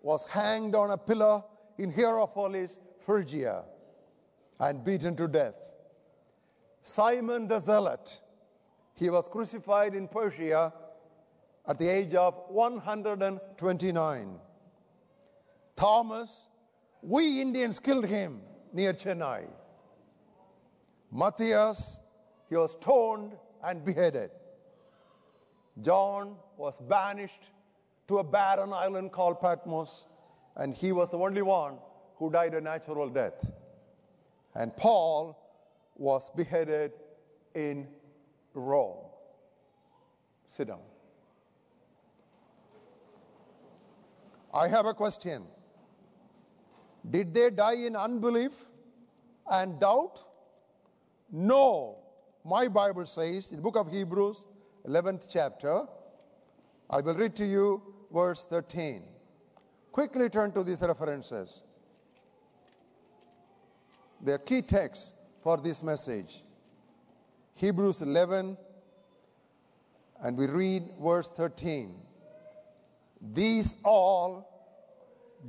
[0.00, 1.42] was hanged on a pillar
[1.78, 3.64] in Hierapolis, Phrygia,
[4.60, 5.72] and beaten to death.
[6.82, 8.20] Simon the Zealot,
[8.94, 10.72] he was crucified in Persia
[11.66, 14.40] at the age of 129.
[15.76, 16.48] Thomas,
[17.02, 18.40] we Indians killed him
[18.72, 19.46] near Chennai.
[21.12, 22.00] Matthias,
[22.48, 24.30] he was stoned and beheaded.
[25.80, 27.50] John was banished
[28.08, 30.06] to a barren island called Patmos,
[30.56, 31.74] and he was the only one
[32.16, 33.50] who died a natural death.
[34.54, 35.38] And Paul
[35.96, 36.92] was beheaded
[37.54, 37.88] in
[38.52, 38.98] Rome.
[40.46, 40.80] Sit down.
[44.52, 45.44] I have a question.
[47.10, 48.52] Did they die in unbelief
[49.50, 50.24] and doubt?
[51.30, 51.98] No.
[52.44, 54.46] My Bible says in the book of Hebrews,
[54.86, 55.84] 11th chapter,
[56.90, 59.02] I will read to you verse 13.
[59.92, 61.62] Quickly turn to these references.
[64.20, 66.42] They're key texts for this message.
[67.54, 68.56] Hebrews 11,
[70.22, 71.94] and we read verse 13.
[73.32, 74.53] These all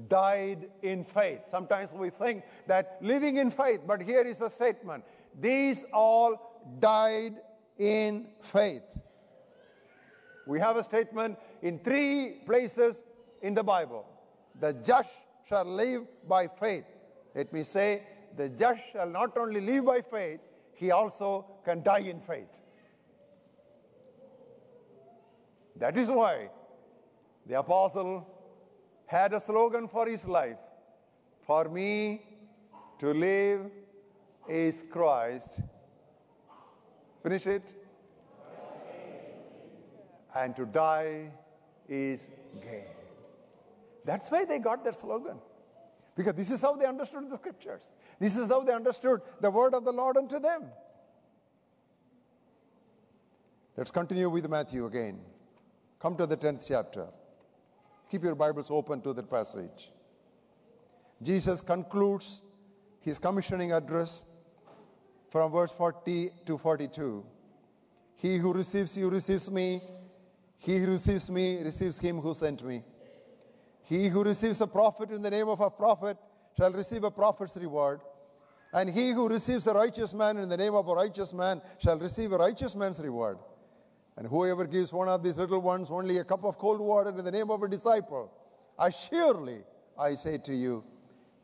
[0.07, 1.41] died in faith.
[1.47, 5.03] Sometimes we think that living in faith, but here is a statement.
[5.39, 7.35] These all died
[7.77, 8.83] in faith.
[10.47, 13.03] We have a statement in three places
[13.41, 14.05] in the Bible.
[14.59, 16.85] The just shall live by faith.
[17.33, 18.03] Let me say,
[18.37, 20.39] the just shall not only live by faith,
[20.73, 22.61] he also can die in faith.
[25.77, 26.49] That is why
[27.45, 28.27] the apostle
[29.05, 30.57] had a slogan for his life
[31.45, 32.21] For me
[32.99, 33.69] to live
[34.49, 35.61] is Christ.
[37.21, 37.73] Finish it.
[40.35, 41.31] And to die
[41.87, 42.29] is
[42.61, 42.83] gain.
[44.05, 45.37] That's why they got their slogan.
[46.15, 47.89] Because this is how they understood the scriptures.
[48.19, 50.63] This is how they understood the word of the Lord unto them.
[53.77, 55.19] Let's continue with Matthew again.
[55.99, 57.07] Come to the 10th chapter.
[58.09, 59.91] Keep your Bibles open to that passage.
[61.21, 62.41] Jesus concludes
[62.99, 64.23] his commissioning address
[65.29, 67.25] from verse 40 to 42.
[68.15, 69.81] He who receives you receives me.
[70.57, 72.83] He who receives me receives him who sent me.
[73.83, 76.17] He who receives a prophet in the name of a prophet
[76.57, 78.01] shall receive a prophet's reward.
[78.73, 81.97] And he who receives a righteous man in the name of a righteous man shall
[81.97, 83.37] receive a righteous man's reward.
[84.17, 87.23] And whoever gives one of these little ones only a cup of cold water in
[87.23, 88.31] the name of a disciple,
[88.79, 89.59] assuredly,
[89.99, 90.83] I say to you,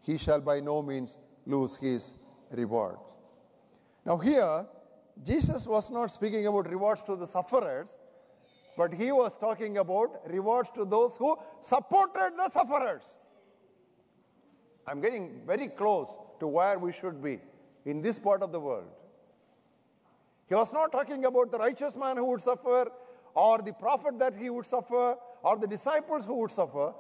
[0.02, 2.14] he shall by no means lose his
[2.52, 2.98] reward.
[4.06, 4.66] Now, here,
[5.24, 7.98] Jesus was not speaking about rewards to the sufferers,
[8.78, 13.18] but he was talking about rewards to those who supported the sufferers.
[14.88, 17.40] I'm getting very close to where we should be
[17.86, 18.90] in this part of the world.
[20.52, 22.92] He was not talking about the righteous man who would suffer,
[23.34, 26.94] or the prophet that he would suffer, or the disciples who would suffer.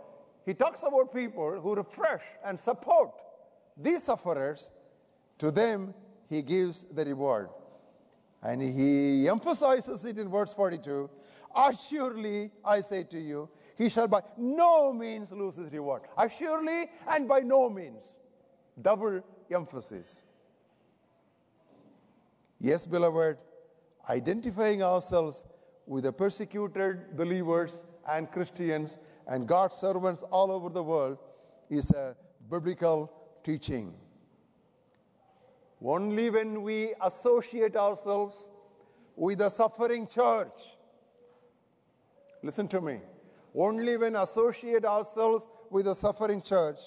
[0.45, 3.12] He talks about people who refresh and support
[3.76, 4.72] these sufferers.
[5.39, 5.93] To them,
[6.30, 7.49] he gives the reward.
[8.41, 11.10] And he emphasizes it in verse 42
[11.54, 16.04] Assuredly, I say to you, he shall by no means lose his reward.
[16.18, 18.18] Assuredly and by no means.
[18.82, 19.22] Double
[19.54, 20.24] emphasis.
[22.64, 23.38] Yes, beloved,
[24.07, 25.43] identifying ourselves
[25.88, 31.18] with the persecuted believers and Christians and God's servants all over the world
[31.72, 32.16] is a
[32.51, 33.12] biblical
[33.43, 33.95] teaching.
[35.84, 38.47] Only when we associate ourselves
[39.16, 40.62] with the suffering church,
[42.43, 42.99] listen to me,
[43.55, 46.80] only when associate ourselves with the suffering church,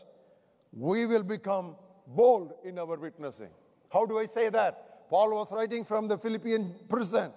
[0.73, 1.75] we will become
[2.07, 3.51] bold in our witnessing.
[3.93, 4.94] How do I say that?
[5.15, 7.31] Paul was writing from the Philippian prison.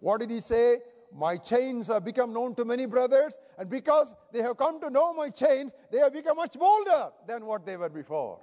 [0.00, 0.80] What did he say?
[1.10, 5.14] My chains have become known to many brothers, and because they have come to know
[5.14, 8.38] my chains, they have become much bolder than what they were before.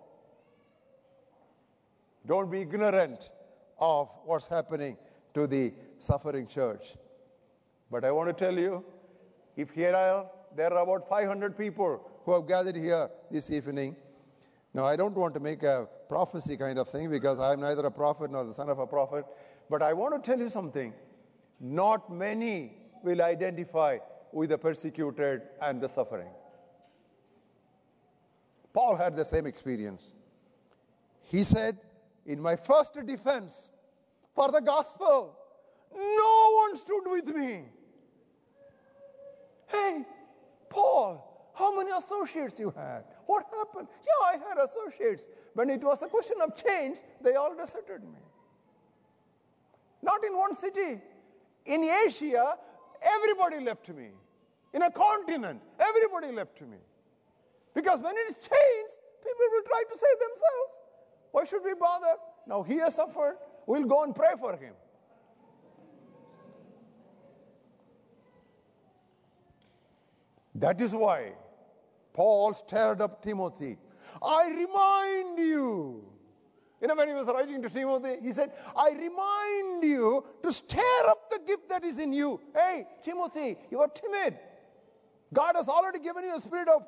[2.26, 3.30] Don't be ignorant
[3.78, 4.98] of what's happening
[5.36, 6.96] to the suffering church.
[7.92, 8.84] But I want to tell you
[9.56, 9.92] if here
[10.56, 13.96] there are about 500 people who have gathered here this evening.
[14.76, 17.90] Now, I don't want to make a prophecy kind of thing because I'm neither a
[17.90, 19.24] prophet nor the son of a prophet,
[19.70, 20.94] but I want to tell you something.
[21.62, 24.00] Not many will identify
[24.34, 26.28] with the persecuted and the suffering.
[28.74, 30.12] Paul had the same experience.
[31.22, 31.78] He said,
[32.26, 33.70] In my first defense
[34.36, 35.38] for the gospel,
[35.96, 37.64] no one stood with me.
[39.68, 40.04] Hey,
[40.68, 43.06] Paul, how many associates you had?
[43.26, 43.88] What happened?
[44.06, 45.28] Yeah, I had associates.
[45.54, 48.20] When it was a question of change, they all deserted me.
[50.04, 51.02] Not in one city.
[51.66, 52.58] In Asia,
[53.02, 54.10] everybody left me.
[54.74, 56.78] In a continent, everybody left me.
[57.74, 60.80] Because when it is changed, people will try to save themselves.
[61.32, 62.16] Why should we bother?
[62.46, 63.38] Now he has suffered.
[63.66, 64.74] We'll go and pray for him.
[70.56, 71.34] That is why
[72.16, 73.78] Paul stirred up Timothy.
[74.24, 76.06] I remind you.
[76.82, 81.02] You know, when he was writing to Timothy, he said, I remind you to stir
[81.10, 82.40] up the gift that is in you.
[82.56, 84.40] Hey, Timothy, you are timid.
[85.34, 86.86] God has already given you a spirit of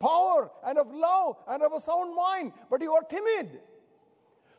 [0.00, 3.60] power and of love and of a sound mind, but you are timid.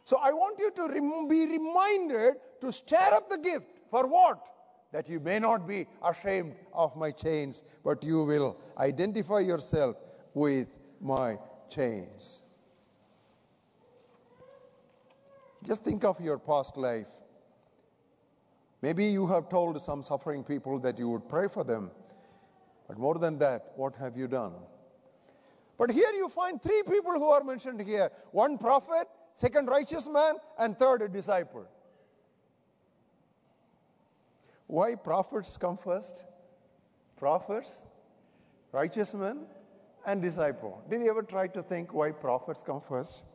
[0.03, 3.65] So I want you to be reminded to stir up the gift.
[3.89, 4.51] For what?
[4.95, 9.97] That you may not be ashamed of my chains, but you will identify yourself
[10.33, 10.69] with
[11.01, 11.37] my
[11.69, 12.43] chains.
[15.67, 17.07] Just think of your past life.
[18.81, 21.91] Maybe you have told some suffering people that you would pray for them,
[22.87, 24.53] but more than that, what have you done?
[25.77, 30.35] But here you find three people who are mentioned here one prophet, second righteous man,
[30.57, 31.65] and third a disciple.
[34.67, 36.23] Why prophets come first?
[37.17, 37.81] Prophets,
[38.71, 39.45] righteous men,
[40.05, 40.83] and disciple.
[40.89, 43.25] Did you ever try to think why prophets come first?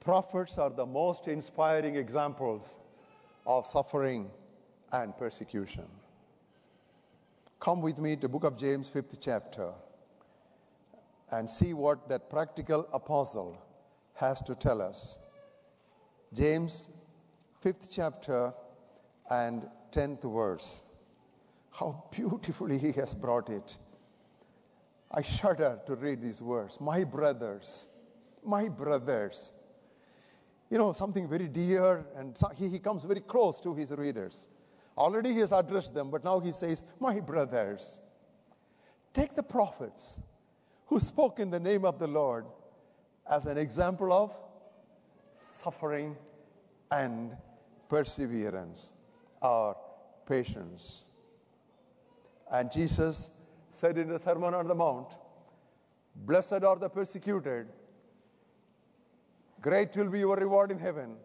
[0.00, 2.78] Prophets are the most inspiring examples
[3.46, 4.30] of suffering
[4.92, 5.84] and persecution.
[7.60, 9.72] Come with me to book of James 5th chapter
[11.32, 13.60] and see what that practical apostle
[14.14, 15.18] has to tell us.
[16.32, 16.90] James
[17.64, 18.52] 5th chapter
[19.30, 20.84] and 10th verse.
[21.70, 23.76] How beautifully he has brought it.
[25.10, 26.80] I shudder to read these words.
[26.80, 27.88] My brothers,
[28.44, 29.54] my brothers.
[30.70, 34.48] You know, something very dear, and he, he comes very close to his readers.
[34.96, 38.00] Already he has addressed them, but now he says, My brothers,
[39.14, 40.20] take the prophets
[40.86, 42.44] who spoke in the name of the Lord
[43.30, 44.36] as an example of
[45.34, 46.16] suffering
[46.90, 47.36] and
[47.88, 48.92] perseverance
[49.42, 49.76] or
[50.26, 51.04] patience.
[52.50, 53.30] And Jesus
[53.70, 55.16] said in the Sermon on the Mount,
[56.14, 57.68] Blessed are the persecuted,
[59.60, 61.16] great will be your reward in heaven.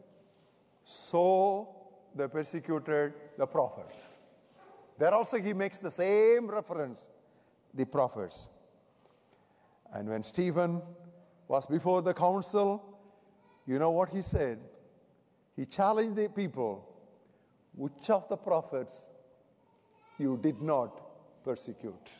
[0.84, 1.70] So
[2.16, 4.20] the persecuted the prophets.
[4.99, 7.09] There also he makes the same reference,
[7.74, 8.49] the prophets.
[9.93, 10.82] And when Stephen
[11.47, 12.99] was before the council,
[13.66, 14.59] you know what he said?
[15.55, 16.92] He challenged the people
[17.76, 19.07] which of the prophets
[20.17, 21.01] you did not
[21.43, 22.15] persecute?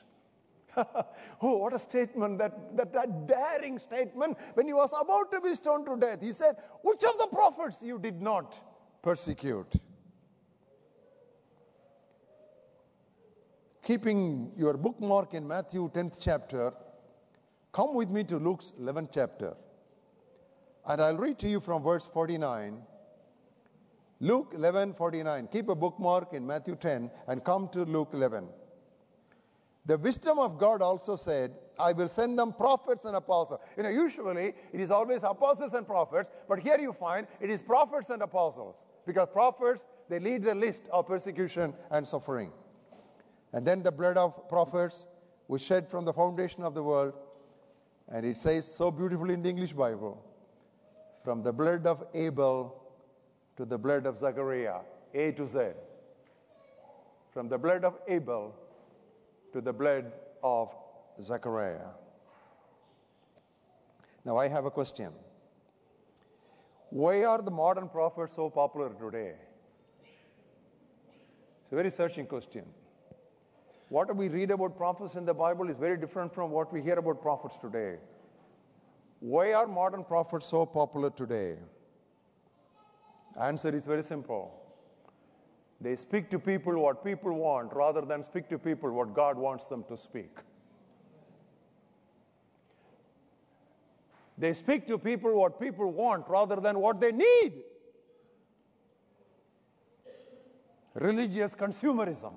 [0.78, 5.54] oh, what a statement, that, that, that daring statement when he was about to be
[5.56, 6.22] stoned to death.
[6.22, 8.60] He said, Which of the prophets you did not
[9.02, 9.76] persecute?
[13.84, 16.72] Keeping your bookmark in Matthew 10th chapter,
[17.72, 19.54] come with me to Luke's 11th chapter.
[20.88, 22.82] And I'll read to you from verse 49
[24.24, 25.50] Luke 11 49.
[25.52, 28.48] Keep a bookmark in Matthew 10 and come to Luke 11.
[29.86, 33.60] The wisdom of God also said, I will send them prophets and apostles.
[33.76, 37.62] You know, usually it is always apostles and prophets, but here you find it is
[37.62, 38.86] prophets and apostles.
[39.06, 42.54] Because prophets, they lead the list of persecution and suffering.
[43.52, 45.06] And then the blood of prophets
[45.50, 47.14] was shed from the foundation of the world.
[48.08, 50.24] And it says so beautifully in the English Bible
[51.26, 52.83] from the blood of Abel
[53.58, 54.80] to the blood of Zechariah,
[55.14, 55.60] A to Z.
[57.32, 58.56] From the blood of Abel
[59.52, 60.12] to the blood
[60.44, 60.74] of
[61.22, 61.92] Zechariah.
[64.26, 65.12] Now, I have a question.
[66.90, 69.34] Why are the modern prophets so popular today?
[71.64, 72.66] It's a very searching question.
[73.90, 76.96] What we read about prophets in the Bible is very different from what we hear
[77.00, 77.98] about prophets today.
[79.20, 81.56] Why are modern prophets so popular today?
[83.40, 84.60] Answer is very simple.
[85.82, 89.66] They speak to people what people want rather than speak to people what God wants
[89.66, 90.38] them to speak.
[94.38, 97.64] They speak to people what people want rather than what they need.
[100.94, 102.34] Religious consumerism.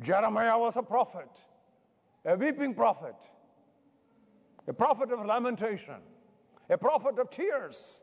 [0.00, 1.30] Jeremiah was a prophet,
[2.24, 3.16] a weeping prophet,
[4.66, 6.00] a prophet of lamentation
[6.68, 8.02] a prophet of tears.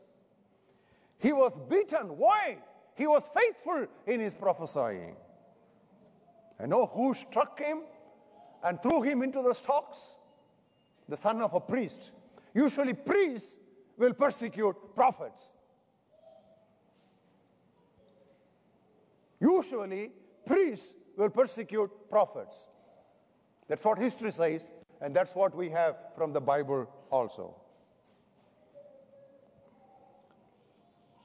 [1.18, 2.16] He was beaten.
[2.16, 2.58] Why?
[2.94, 5.16] He was faithful in his prophesying.
[6.60, 7.82] I know who struck him
[8.62, 10.16] and threw him into the stocks?
[11.08, 12.12] The son of a priest.
[12.54, 13.58] Usually, priests
[13.96, 15.52] will persecute prophets.
[19.40, 20.12] Usually,
[20.46, 22.68] priests will persecute prophets.
[23.68, 27.61] That's what history says, and that's what we have from the Bible also.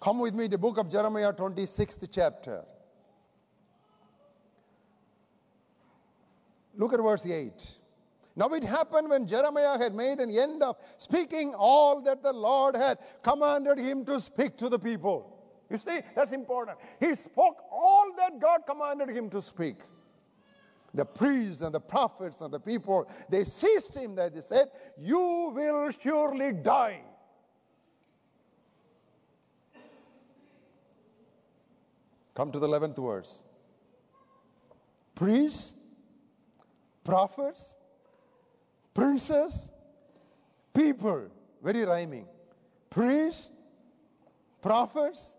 [0.07, 2.63] Come with me to the book of Jeremiah 26th chapter.
[6.77, 7.51] Look at verse 8.
[8.37, 12.77] Now it happened when Jeremiah had made an end of speaking all that the Lord
[12.77, 15.43] had commanded him to speak to the people.
[15.69, 16.77] You see, that's important.
[17.01, 19.75] He spoke all that God commanded him to speak.
[20.93, 25.51] The priests and the prophets and the people, they seized him that they said, You
[25.53, 27.01] will surely die.
[32.37, 33.41] Come to the 11th verse.
[35.15, 35.73] Priests,
[37.03, 37.73] prophets,
[38.93, 39.71] princes,
[40.71, 41.31] people,
[41.63, 42.27] very rhyming.
[42.91, 43.49] Priests,
[44.61, 45.33] prophets,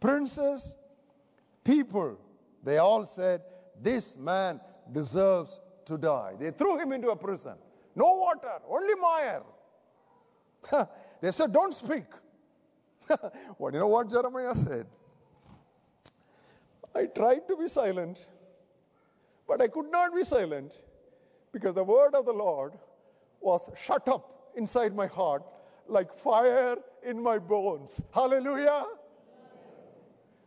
[0.00, 0.74] princes,
[1.62, 2.18] people.
[2.64, 3.42] They all said,
[3.80, 6.34] This man deserves to die.
[6.40, 7.54] They threw him into a prison.
[7.94, 9.42] No water, only mire.
[11.20, 12.06] they said, Don't speak.
[13.58, 14.88] well, you know what Jeremiah said?
[16.94, 18.26] I tried to be silent,
[19.46, 20.80] but I could not be silent
[21.52, 22.72] because the word of the Lord
[23.40, 25.42] was shut up inside my heart
[25.88, 28.02] like fire in my bones.
[28.14, 28.84] Hallelujah.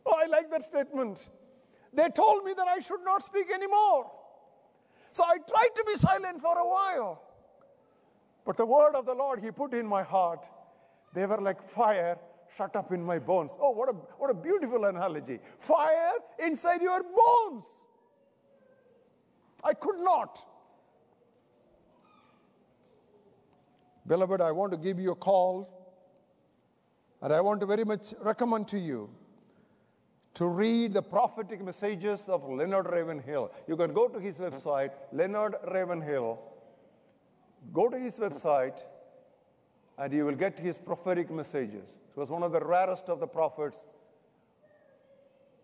[0.06, 1.30] Oh, I like that statement.
[1.94, 4.12] They told me that I should not speak anymore.
[5.12, 7.22] So I tried to be silent for a while.
[8.46, 10.50] But the word of the Lord He put in my heart,
[11.14, 12.18] they were like fire
[12.56, 13.58] shut up in my bones.
[13.60, 15.40] Oh, what a, what a beautiful analogy.
[15.60, 17.66] Fire inside your bones.
[19.64, 20.46] I could not.
[24.06, 25.74] Beloved, I want to give you a call
[27.24, 29.10] And I want to very much recommend to you
[30.34, 33.50] to read the prophetic messages of Leonard Ravenhill.
[33.66, 36.38] You can go to his website, Leonard Ravenhill.
[37.72, 38.84] Go to his website
[39.98, 42.00] and you will get his prophetic messages.
[42.14, 43.86] He was one of the rarest of the prophets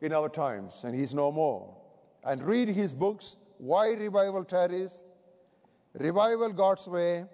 [0.01, 1.75] in our times, and he's no more.
[2.23, 5.03] And read his books, Why Revival Tarries,
[5.93, 7.25] Revival God's Way,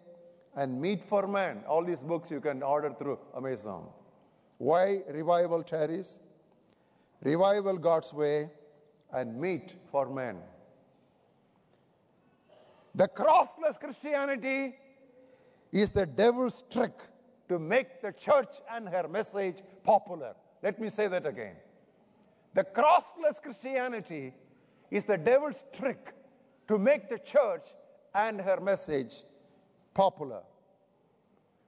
[0.55, 1.63] and Meat for Man.
[1.67, 3.87] All these books you can order through Amazon.
[4.57, 6.19] Why Revival Tarries,
[7.21, 8.49] Revival God's Way,
[9.11, 10.37] and Meat for Men.
[12.95, 14.75] The crossless Christianity
[15.71, 16.99] is the devil's trick
[17.47, 20.35] to make the church and her message popular.
[20.63, 21.55] Let me say that again.
[22.53, 24.33] The crossless Christianity
[24.89, 26.13] is the devil's trick
[26.67, 27.65] to make the church
[28.13, 29.23] and her message
[29.93, 30.41] popular.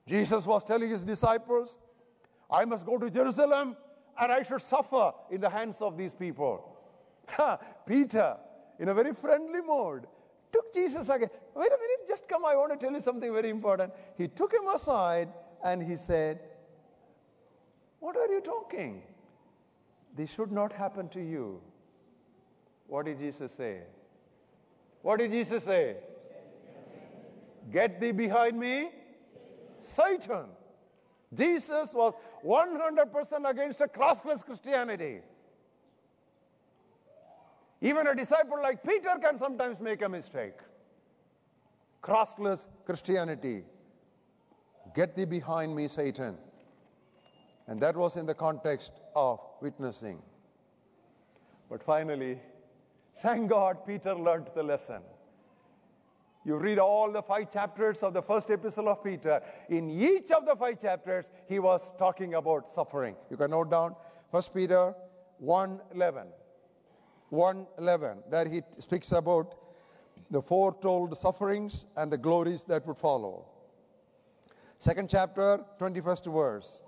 [0.07, 1.77] Jesus was telling his disciples,
[2.49, 3.75] I must go to Jerusalem
[4.19, 6.77] and I should suffer in the hands of these people.
[7.85, 8.37] Peter,
[8.79, 10.07] in a very friendly mode,
[10.51, 11.29] took Jesus again.
[11.55, 13.93] Wait a minute, just come, I want to tell you something very important.
[14.17, 15.29] He took him aside
[15.63, 16.39] and he said,
[17.99, 19.01] What are you talking?
[20.15, 21.61] This should not happen to you.
[22.87, 23.81] What did Jesus say?
[25.01, 25.97] What did Jesus say?
[27.71, 28.89] Get thee behind me,
[29.79, 30.45] Satan.
[31.33, 32.13] Jesus was
[32.45, 35.19] 100% against a crossless Christianity.
[37.81, 40.55] Even a disciple like Peter can sometimes make a mistake.
[42.01, 43.63] Crossless Christianity.
[44.95, 46.37] Get thee behind me, Satan.
[47.67, 50.21] And that was in the context of witnessing.
[51.69, 52.39] But finally,
[53.17, 55.01] thank God Peter learned the lesson.
[56.45, 59.41] You read all the five chapters of the first epistle of Peter.
[59.69, 63.17] In each of the five chapters, he was talking about suffering.
[63.29, 63.95] You can note down
[64.31, 64.93] 1 Peter
[65.39, 66.27] 1 11.
[67.29, 69.55] 111 there he speaks about
[70.29, 73.45] the foretold sufferings and the glories that would follow.
[74.77, 76.81] Second chapter, 21st verse.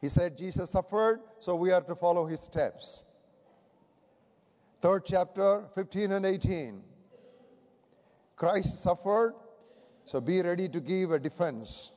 [0.00, 3.04] He said, Jesus suffered, so we are to follow his steps.
[4.80, 6.82] Third chapter, 15 and 18.
[8.36, 9.34] Christ suffered,
[10.04, 11.90] so be ready to give a defense.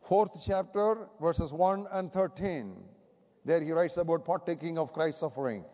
[0.00, 2.76] Fourth chapter, verses 1 and 13.
[3.44, 5.64] There he writes about partaking of Christ's suffering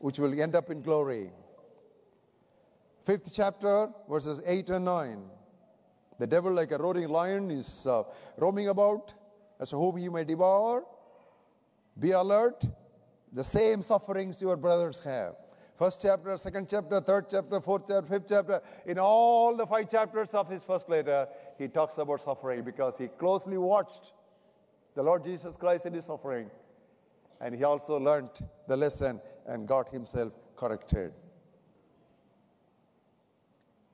[0.00, 1.30] which will end up in glory.
[3.04, 5.22] Fifth chapter, verses 8 and 9.
[6.18, 8.02] The devil, like a roaring lion, is uh,
[8.36, 9.14] roaming about
[9.60, 10.84] as to whom he may devour.
[11.98, 12.64] Be alert.
[13.32, 15.34] The same sufferings your brothers have.
[15.78, 18.62] First chapter, second chapter, third chapter, fourth chapter, fifth chapter.
[18.86, 21.28] In all the five chapters of his first letter,
[21.58, 24.12] he talks about suffering because he closely watched
[24.94, 26.50] the Lord Jesus Christ in his suffering.
[27.40, 28.30] And he also learned
[28.66, 31.12] the lesson and got himself corrected.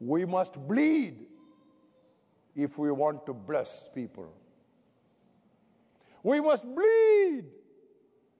[0.00, 1.26] We must bleed
[2.56, 4.32] if we want to bless people.
[6.22, 7.44] We must bleed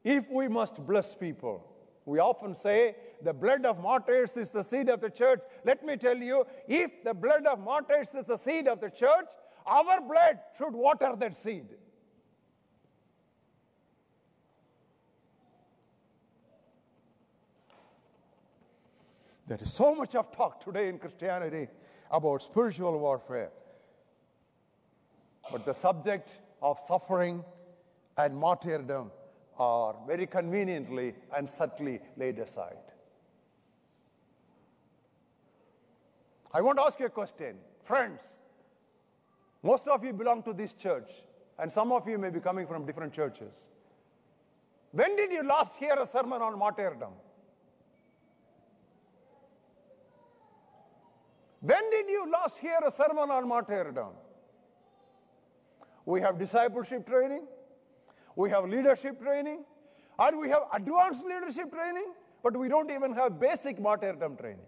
[0.05, 1.69] if we must bless people.
[2.05, 5.41] We often say the blood of martyrs is the seed of the church.
[5.65, 9.31] Let me tell you, if the blood of martyrs is the seed of the church,
[9.67, 11.67] our blood should water that seed.
[19.53, 21.69] There is so much of talk today in Christianity
[22.11, 23.51] about spiritual warfare.
[25.51, 27.45] But the subject of suffering
[28.17, 29.11] and martyrdom
[29.59, 32.79] are very conveniently and subtly laid aside.
[36.55, 37.57] I want to ask you a question.
[37.85, 38.39] Friends,
[39.63, 41.11] most of you belong to this church,
[41.59, 43.69] and some of you may be coming from different churches.
[44.93, 47.13] When did you last hear a sermon on martyrdom?
[51.63, 54.15] When did you last hear a sermon on martyrdom?
[56.05, 57.47] We have discipleship training,
[58.35, 59.65] we have leadership training,
[60.19, 64.67] and we have advanced leadership training, but we don't even have basic martyrdom training.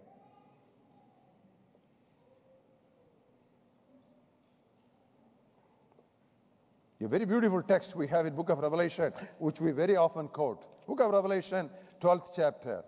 [7.01, 10.65] A very beautiful text we have in book of Revelation, which we very often quote.
[10.87, 11.69] Book of Revelation,
[11.99, 12.83] 12th chapter.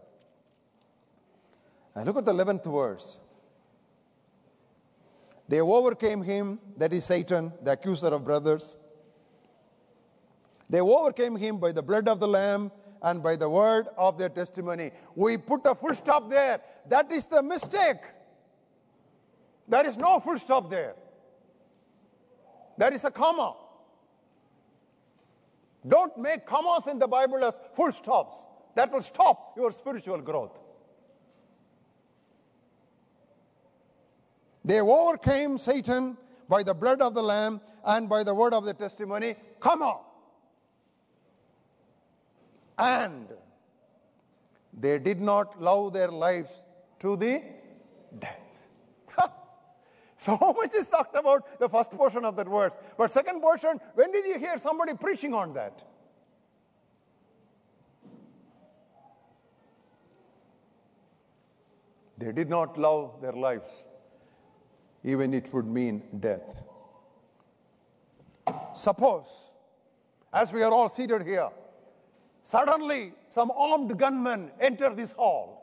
[1.94, 3.20] And look at the 11th verse.
[5.48, 8.78] They overcame him, that is Satan, the accuser of brothers.
[10.70, 12.72] They overcame him by the blood of the Lamb
[13.02, 14.92] and by the word of their testimony.
[15.16, 16.60] We put a full stop there.
[16.90, 18.02] That is the mistake.
[19.68, 20.96] There is no full stop there.
[22.78, 23.56] There is a comma.
[25.88, 28.46] Don't make commas in the Bible as full stops.
[28.76, 30.58] That will stop your spiritual growth.
[34.68, 36.18] They overcame Satan
[36.50, 39.36] by the blood of the Lamb and by the word of the testimony.
[39.62, 40.02] Come on.
[42.78, 43.28] And
[44.78, 46.52] they did not love their lives
[47.00, 47.44] to the
[48.20, 48.68] death.
[50.18, 52.78] so much is talked about the first portion of that verse.
[52.98, 55.82] But second portion, when did you hear somebody preaching on that?
[62.18, 63.86] They did not love their lives,
[65.04, 66.62] even it would mean death.
[68.74, 69.28] Suppose,
[70.32, 71.50] as we are all seated here,
[72.44, 75.54] suddenly some armed gunmen enter this hall.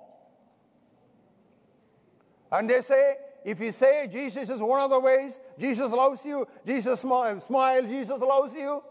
[2.52, 6.46] And they say, if you say Jesus is one of the ways, Jesus loves you,
[6.66, 7.48] Jesus smiles,
[7.88, 8.82] Jesus loves you,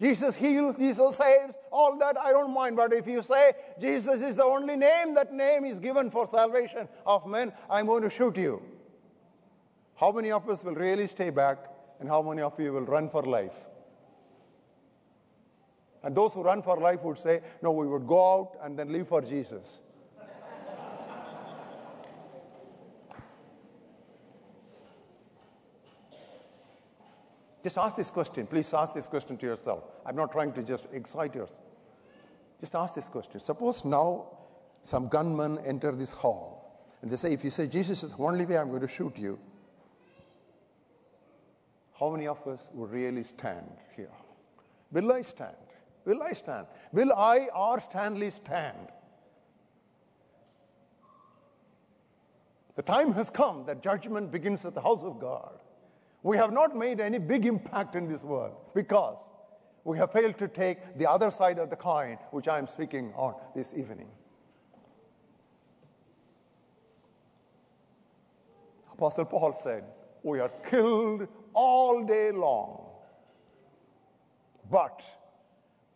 [0.00, 2.76] Jesus heals, Jesus saves, all that I don't mind.
[2.76, 6.88] But if you say Jesus is the only name, that name is given for salvation
[7.04, 8.62] of men, I'm going to shoot you.
[9.98, 11.58] How many of us will really stay back,
[11.98, 13.56] and how many of you will run for life?
[16.04, 18.92] And those who run for life would say, No, we would go out and then
[18.92, 19.80] live for Jesus.
[27.64, 28.46] Just ask this question.
[28.46, 29.82] Please ask this question to yourself.
[30.06, 31.48] I'm not trying to just excite you.
[32.60, 33.40] Just ask this question.
[33.40, 34.26] Suppose now
[34.82, 38.46] some gunmen enter this hall and they say, if you say Jesus is the only
[38.46, 39.40] way, I'm going to shoot you.
[41.98, 44.12] How many of us will really stand here?
[44.92, 45.56] Will I stand?
[46.04, 46.66] Will I stand?
[46.92, 47.80] Will I R.
[47.80, 48.88] Stanley stand?
[52.76, 55.58] The time has come that judgment begins at the house of God.
[56.22, 59.18] We have not made any big impact in this world because
[59.84, 63.12] we have failed to take the other side of the coin, which I am speaking
[63.16, 64.08] on this evening.
[68.92, 69.84] Apostle Paul said,
[70.22, 71.26] We are killed
[71.60, 72.86] all day long,
[74.70, 75.04] but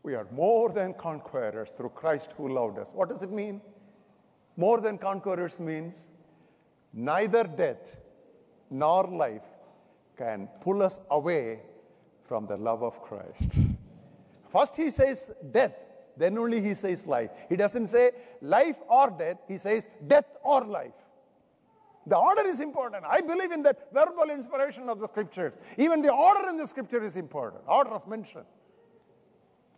[0.03, 2.91] we are more than conquerors through Christ who loved us.
[2.93, 3.61] What does it mean?
[4.57, 6.09] More than conquerors means
[6.93, 7.97] neither death
[8.71, 9.49] nor life
[10.17, 11.61] can pull us away
[12.25, 13.61] from the love of Christ.
[14.51, 15.75] First, he says death,
[16.17, 17.31] then only he says life.
[17.49, 18.11] He doesn't say
[18.41, 20.99] life or death, he says death or life.
[22.07, 23.05] The order is important.
[23.09, 25.59] I believe in that verbal inspiration of the scriptures.
[25.79, 28.43] Even the order in the scripture is important, order of mention.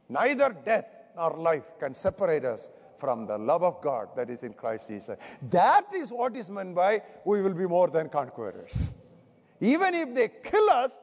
[0.09, 4.55] Neither death nor life can separate us from the love of God that is in
[4.55, 5.18] Christ Jesus.
[5.51, 8.95] That is what is meant by we will be more than conquerors.
[9.61, 11.01] Even if they kill us,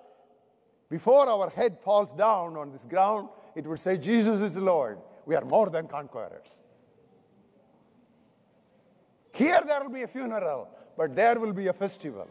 [0.89, 4.97] before our head falls down on this ground, it would say, Jesus is the Lord.
[5.26, 6.59] We are more than conquerors.
[9.34, 10.67] Here there will be a funeral,
[11.01, 12.27] but there will be a festival.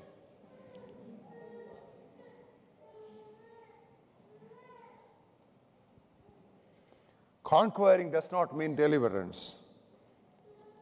[7.42, 9.56] Conquering does not mean deliverance,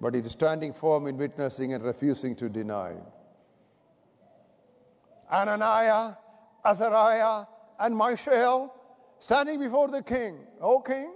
[0.02, 2.92] but it is standing firm in witnessing and refusing to deny.
[5.32, 6.14] Ananiah,
[6.66, 7.46] Azariah,
[7.80, 8.70] and Mishael
[9.18, 10.36] standing before the king.
[10.60, 11.14] O king,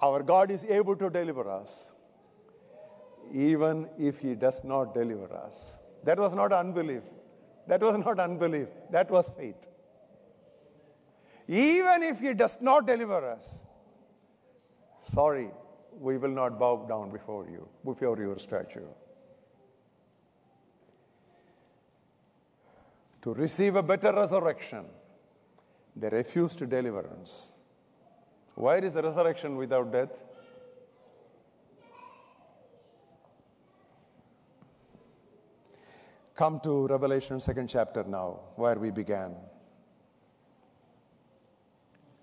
[0.00, 1.92] our God is able to deliver us,
[3.32, 5.78] even if he does not deliver us.
[6.04, 7.02] That was not unbelief.
[7.66, 8.68] That was not unbelief.
[8.90, 9.66] That was faith.
[11.48, 13.64] Even if he does not deliver us,
[15.02, 15.50] sorry,
[15.98, 18.86] we will not bow down before you, before your statue.
[23.22, 24.84] to receive a better resurrection,
[25.96, 27.52] they refused deliverance.
[28.54, 30.24] Why is the resurrection without death?
[36.38, 39.34] Come to Revelation, second chapter now, where we began.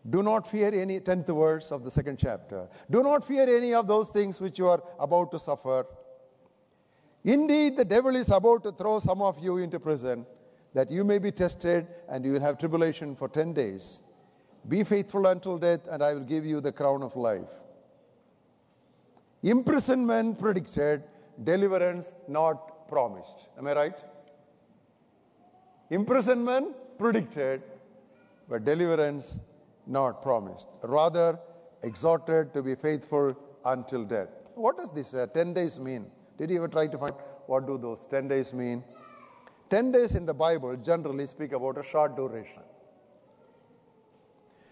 [0.09, 2.70] Do not fear any, 10th verse of the second chapter.
[2.89, 5.86] Do not fear any of those things which you are about to suffer.
[7.26, 10.26] Indeed, the devil is about to throw some of you into prison
[10.74, 13.99] that you may be tested and you will have tribulation for 10 days.
[14.70, 17.51] Be faithful until death, and I will give you the crown of life.
[19.43, 21.03] Imprisonment predicted,
[21.43, 23.48] deliverance not promised.
[23.58, 23.96] Am I right?
[25.90, 27.62] Imprisonment predicted,
[28.50, 29.40] but deliverance
[29.86, 30.68] not promised.
[30.84, 31.40] Rather,
[31.84, 34.30] exhorted to be faithful until death.
[34.56, 36.08] What does this uh, 10 days mean?
[36.38, 37.14] Did you ever try to find
[37.48, 38.84] what do those 10 days mean?
[39.70, 42.62] 10 days in the Bible generally speak about a short duration.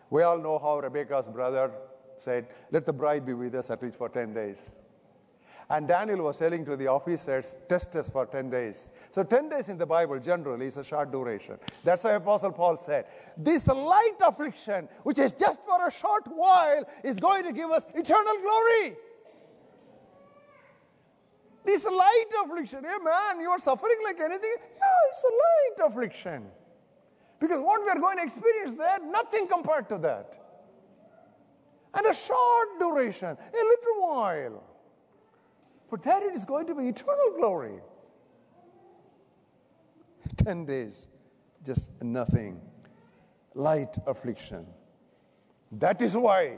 [0.09, 1.72] We all know how Rebecca's brother
[2.18, 4.74] said, Let the bride be with us at least for 10 days.
[5.70, 8.89] And Daniel was telling to the officers, test us for 10 days.
[9.11, 11.57] So 10 days in the Bible generally is a short duration.
[11.84, 13.05] That's why Apostle Paul said,
[13.38, 17.86] this light affliction, which is just for a short while, is going to give us
[17.95, 18.95] eternal glory.
[21.66, 24.51] This light affliction, hey man, you are suffering like anything.
[24.53, 26.45] Yeah, it's a light affliction.
[27.39, 30.39] Because what we are going to experience there, nothing compared to that.
[31.93, 34.64] And a short duration, a little while.
[35.93, 37.79] But there it is going to be eternal glory.
[40.37, 41.07] 10 days,
[41.63, 42.59] just nothing.
[43.53, 44.65] Light affliction.
[45.73, 46.53] That is why,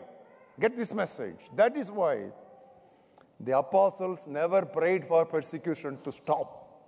[0.58, 2.32] get this message, that is why
[3.42, 6.88] the apostles never prayed for persecution to stop.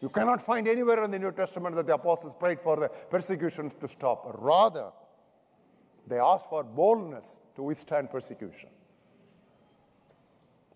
[0.00, 3.70] You cannot find anywhere in the New Testament that the apostles prayed for the persecution
[3.78, 4.24] to stop.
[4.40, 4.90] Rather,
[6.04, 8.70] they asked for boldness to withstand persecution.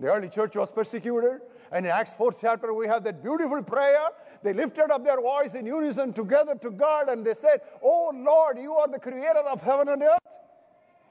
[0.01, 1.42] The early church was persecuted.
[1.70, 4.09] And in Acts 4 chapter, we have that beautiful prayer.
[4.42, 8.59] They lifted up their voice in unison together to God and they said, Oh Lord,
[8.59, 10.18] you are the creator of heaven and earth.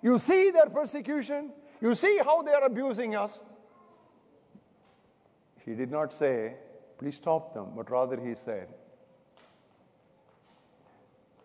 [0.02, 1.52] You see their persecution.
[1.80, 3.42] You see how they are abusing us.
[5.64, 6.56] He did not say,
[6.98, 8.68] Please stop them, but rather he said,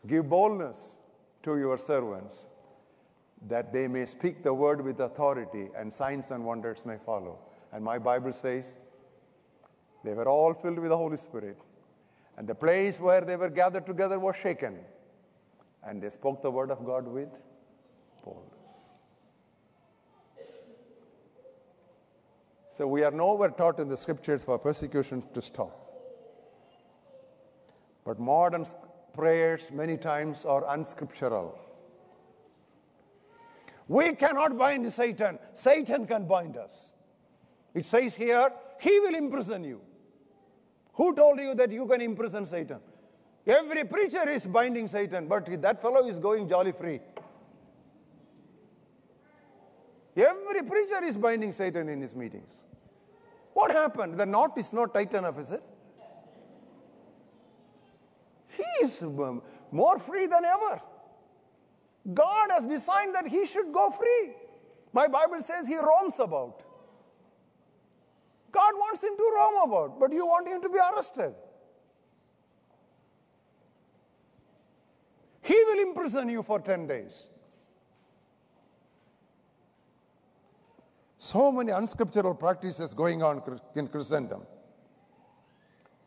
[0.07, 0.97] Give boldness
[1.45, 2.47] to your servants
[3.49, 7.39] that they may speak the word with authority and signs and wonders may follow.
[7.73, 8.77] And my Bible says
[10.03, 11.59] they were all filled with the Holy Spirit.
[12.37, 14.79] And the place where they were gathered together was shaken.
[15.83, 17.29] And they spoke the word of God with
[18.25, 18.89] boldness.
[22.69, 25.81] So we are nowhere taught in the scriptures for persecution to stop.
[28.05, 28.65] But modern
[29.13, 31.59] prayers many times are unscriptural.
[33.89, 35.39] We cannot bind Satan.
[35.53, 36.95] Satan can bind us.
[37.75, 39.81] It says here, he will imprison you.
[40.95, 42.79] Who told you that you can imprison Satan?
[43.47, 47.01] Every preacher is binding Satan, but that fellow is going jolly free.
[50.17, 52.65] Every preacher is binding Satan in his meetings.
[53.53, 54.19] What happened?
[54.19, 55.63] The knot is not tight enough, is it?
[58.49, 60.81] He is um, more free than ever.
[62.13, 64.35] God has designed that he should go free.
[64.93, 66.63] My Bible says he roams about.
[68.53, 71.35] God wants him to roam about, but you want him to be arrested.
[75.43, 77.27] He will imprison you for 10 days.
[81.19, 83.43] So many unscriptural practices going on
[83.75, 84.43] in Christendom.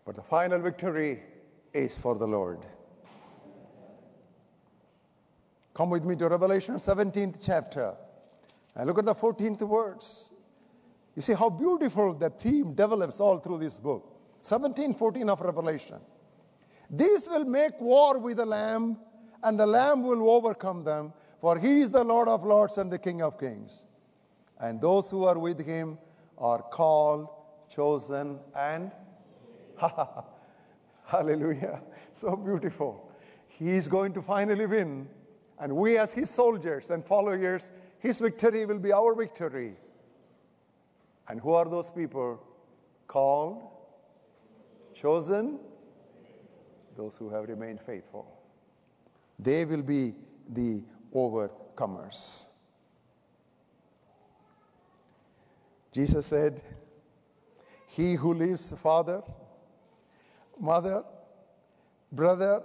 [0.05, 1.23] But the final victory
[1.73, 2.59] is for the Lord.
[5.77, 7.93] Come with me to Revelation 17th chapter
[8.73, 10.31] and look at the 14th words.
[11.15, 14.17] You see how beautiful that theme develops all through this book.
[14.41, 15.97] 17, 14 of Revelation.
[16.89, 18.97] These will make war with the Lamb,
[19.43, 22.97] and the Lamb will overcome them, for he is the Lord of lords and the
[22.97, 23.85] King of kings.
[24.59, 25.99] And those who are with him
[26.39, 27.29] are called,
[27.69, 28.91] chosen, and
[31.05, 31.83] hallelujah.
[32.13, 33.11] So beautiful.
[33.47, 35.07] He is going to finally win
[35.59, 39.75] and we, as his soldiers and followers, his victory will be our victory.
[41.27, 42.41] And who are those people?
[43.07, 43.69] Called,
[44.93, 45.59] chosen,
[46.95, 48.27] those who have remained faithful.
[49.39, 50.13] They will be
[50.49, 50.83] the
[51.13, 52.45] overcomers.
[55.91, 56.61] Jesus said,
[57.87, 59.23] He who leaves father,
[60.59, 61.03] mother,
[62.11, 62.63] brother,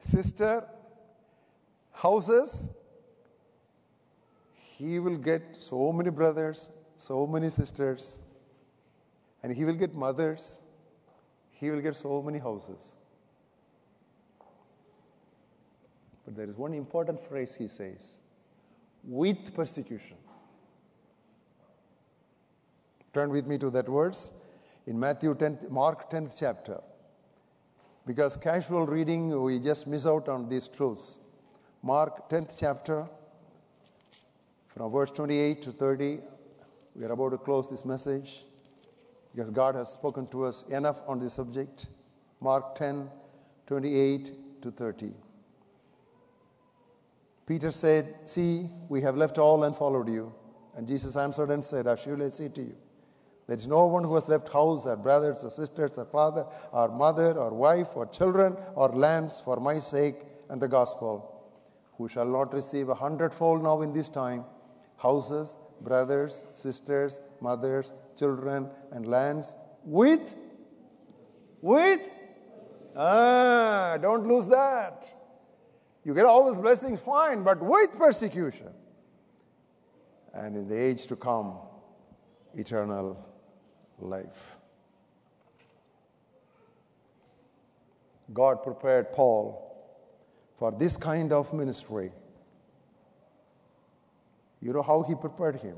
[0.00, 0.66] sister,
[1.96, 2.68] houses,
[4.54, 8.18] he will get so many brothers, so many sisters,
[9.42, 10.58] and he will get mothers,
[11.50, 12.94] he will get so many houses.
[16.24, 18.18] But there is one important phrase he says
[19.04, 20.16] with persecution.
[23.14, 24.32] Turn with me to that verse
[24.86, 26.80] in Matthew 10th, Mark 10th chapter.
[28.06, 31.18] Because casual reading, we just miss out on these truths.
[31.82, 33.06] Mark 10th chapter,
[34.68, 36.18] from verse 28 to 30.
[36.94, 38.44] We are about to close this message
[39.34, 41.86] because God has spoken to us enough on this subject.
[42.40, 43.08] Mark 10,
[43.66, 45.14] 28 to 30.
[47.46, 50.32] Peter said, See, we have left all and followed you.
[50.76, 52.74] And Jesus answered and said, Surely I say to you,
[53.46, 56.88] there is no one who has left house, or brothers, or sisters, or father, or
[56.88, 60.16] mother, or wife, or children, or lands for my sake
[60.50, 61.35] and the gospel
[61.98, 64.44] who shall not receive a hundredfold now in this time
[64.98, 70.34] houses, brothers, sisters, mothers, children, and lands with,
[71.60, 72.08] with,
[72.96, 75.12] ah, don't lose that.
[76.04, 78.68] You get all those blessings, fine, but with persecution.
[80.32, 81.58] And in the age to come,
[82.54, 83.24] eternal
[83.98, 84.56] life.
[88.32, 89.65] God prepared Paul
[90.58, 92.10] for this kind of ministry.
[94.60, 95.76] You know how he prepared him?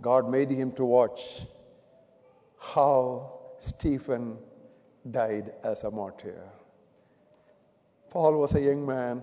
[0.00, 1.46] God made him to watch
[2.58, 4.38] how Stephen
[5.10, 6.42] died as a martyr.
[8.10, 9.22] Paul was a young man,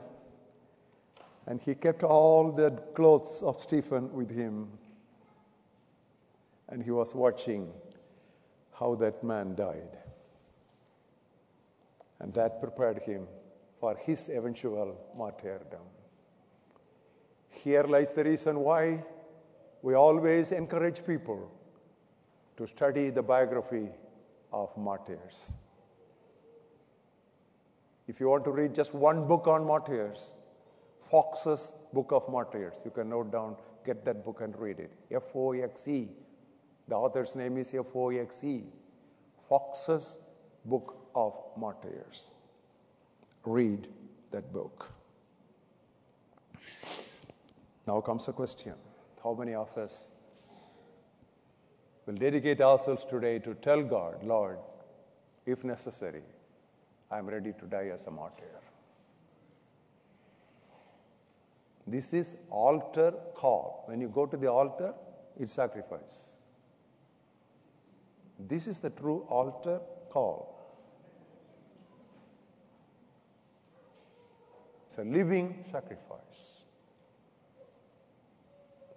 [1.46, 4.70] and he kept all the clothes of Stephen with him.
[6.70, 7.72] And he was watching
[8.74, 9.98] how that man died.
[12.20, 13.28] And that prepared him
[13.80, 15.86] for his eventual martyrdom.
[17.50, 19.04] Here lies the reason why
[19.82, 21.52] we always encourage people
[22.58, 23.90] to study the biography
[24.52, 25.56] of martyrs.
[28.08, 30.34] If you want to read just one book on martyrs,
[31.12, 33.56] Foxe's Book of Martyrs, you can note down,
[33.86, 34.92] get that book and read it.
[35.12, 36.10] F O X E.
[36.88, 38.64] The author's name is F O X E.
[39.48, 40.20] Foxe's
[40.66, 42.28] Book of Martyrs.
[43.44, 43.88] Read
[44.32, 44.92] that book.
[47.88, 48.76] Now comes a question
[49.24, 50.10] How many of us
[52.06, 54.60] will dedicate ourselves today to tell God, Lord,
[55.46, 56.24] if necessary,
[57.10, 58.54] I'm ready to die as a martyr?
[61.88, 63.84] This is altar call.
[63.88, 64.94] When you go to the altar,
[65.38, 66.28] it's sacrifice.
[68.38, 70.57] This is the true altar call.
[74.98, 76.64] It's a living sacrifice.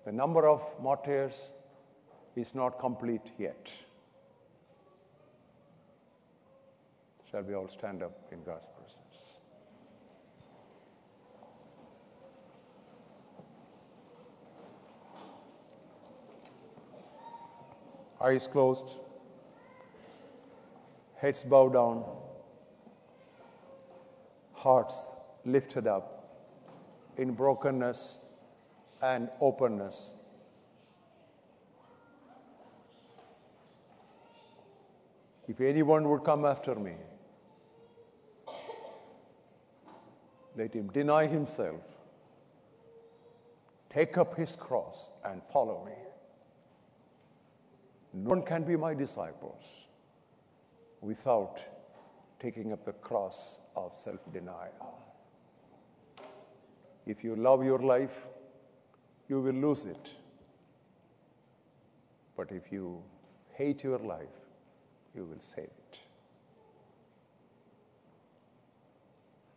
[0.07, 1.53] The number of martyrs
[2.35, 3.71] is not complete yet.
[7.31, 9.41] Shall we all stand up in God's presence?
[18.23, 19.01] Eyes closed,
[21.17, 22.05] heads bowed down,
[24.55, 25.07] hearts
[25.45, 26.21] lifted up
[27.17, 28.19] in brokenness
[29.03, 30.15] and openness.
[35.49, 36.95] If anyone would come after me,
[40.57, 41.81] let him deny himself,
[43.89, 45.93] take up his cross, and follow me.
[48.13, 49.87] No one can be my disciples
[51.01, 51.61] without
[52.39, 55.10] taking up the cross of self denial.
[57.07, 58.27] If you love your life,
[59.29, 60.15] you will lose it.
[62.37, 63.03] But if you
[63.55, 64.29] hate your life,
[65.15, 66.01] you will save it.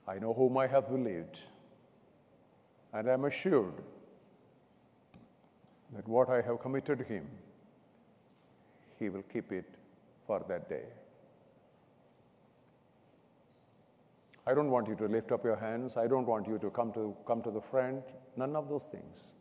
[0.07, 1.39] I know whom I have believed,
[2.91, 3.73] and I am assured
[5.95, 7.25] that what I have committed to him,
[8.99, 9.65] he will keep it
[10.27, 10.85] for that day.
[14.45, 15.95] I don't want you to lift up your hands.
[15.95, 18.03] I don't want you to come to, come to the front.
[18.35, 19.35] None of those things.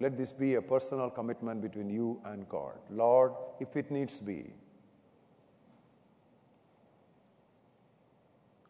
[0.00, 2.78] Let this be a personal commitment between you and God.
[2.90, 4.52] Lord, if it needs be,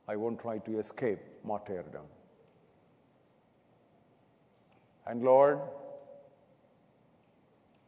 [0.06, 2.06] I won't try to escape martyrdom.
[5.06, 5.60] And Lord,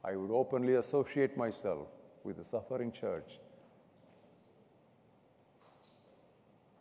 [0.05, 1.89] I would openly associate myself
[2.25, 3.39] with the suffering church.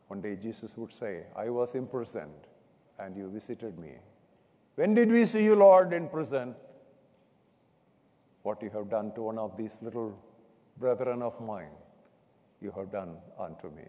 [0.10, 2.48] One day Jesus would say, I was imprisoned
[2.98, 3.92] and you visited me.
[4.74, 6.56] When did we see you, Lord, in prison?
[8.42, 10.18] What you have done to one of these little
[10.78, 11.76] brethren of mine,
[12.60, 13.84] you have done unto me.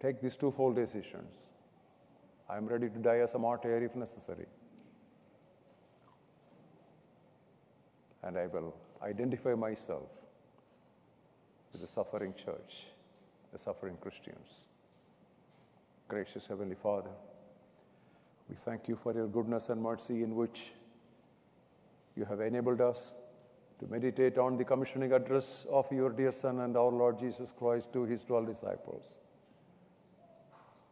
[0.00, 1.32] Take these twofold decisions.
[2.50, 4.46] I am ready to die as a martyr if necessary.
[8.22, 10.10] And I will identify myself
[11.82, 12.86] the suffering church,
[13.52, 14.66] the suffering Christians.
[16.06, 17.10] Gracious Heavenly Father,
[18.48, 20.70] we thank you for your goodness and mercy in which
[22.16, 23.14] you have enabled us
[23.80, 27.92] to meditate on the commissioning address of your dear Son and our Lord Jesus Christ
[27.94, 29.16] to his 12 disciples,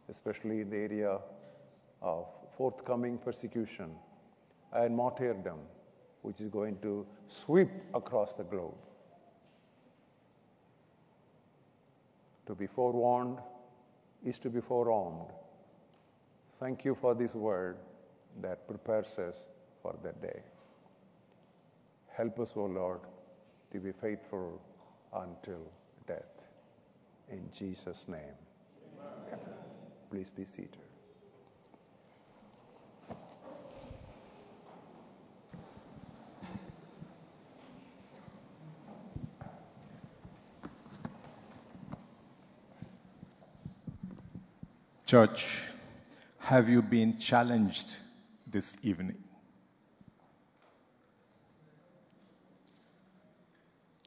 [0.09, 1.19] especially in the area
[2.01, 2.27] of
[2.57, 3.91] forthcoming persecution
[4.73, 5.59] and martyrdom,
[6.21, 8.75] which is going to sweep across the globe.
[12.47, 13.39] To be forewarned
[14.23, 15.31] is to be forearmed.
[16.59, 17.77] Thank you for this word
[18.41, 19.47] that prepares us
[19.81, 20.41] for that day.
[22.09, 22.99] Help us, O Lord,
[23.71, 24.61] to be faithful
[25.13, 25.61] until
[26.07, 26.47] death.
[27.29, 28.37] In Jesus' name.
[29.27, 29.39] Amen.
[30.09, 30.90] Please be seated.
[45.11, 45.63] Church,
[46.37, 47.97] have you been challenged
[48.47, 49.21] this evening?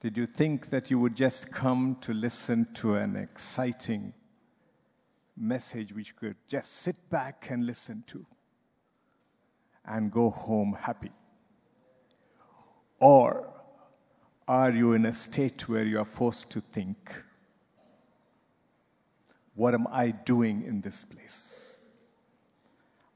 [0.01, 4.15] Did you think that you would just come to listen to an exciting
[5.37, 8.25] message which could just sit back and listen to
[9.85, 11.13] and go home happy?
[12.99, 13.53] Or
[14.49, 17.13] are you in a state where you are forced to think,
[19.55, 21.75] what am I doing in this place?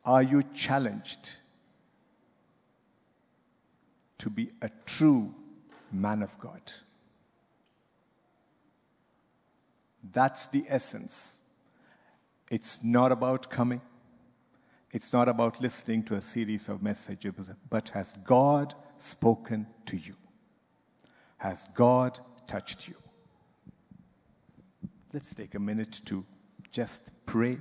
[0.04, 1.36] Are you challenged
[4.18, 5.34] to be a true
[5.92, 6.60] man of God.
[10.12, 11.36] That's the essence.
[12.50, 13.80] It's not about coming,
[14.90, 20.14] it's not about listening to a series of messages, but has God spoken to you?
[21.36, 22.94] Has God touched you?
[25.12, 26.24] Let's take a minute to
[26.70, 27.58] just pray.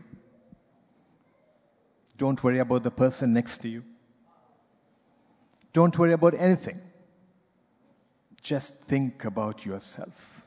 [2.18, 3.84] Don't worry about the person next to you.
[5.72, 6.82] Don't worry about anything.
[8.41, 10.45] Just think about yourself.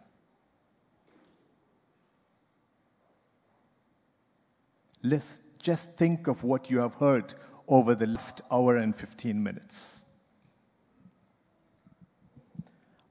[5.03, 7.33] Let's just think of what you have heard
[7.67, 10.03] over the last hour and 15 minutes.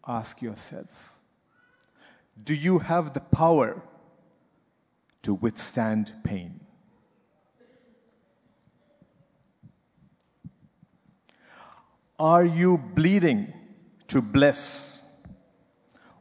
[0.08, 1.19] Ask yourself
[2.44, 3.82] Do you have the power
[5.22, 6.60] to withstand pain?
[12.20, 13.54] Are you bleeding
[14.08, 15.00] to bless?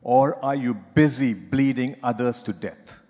[0.02, 3.00] Or are you busy bleeding others to death?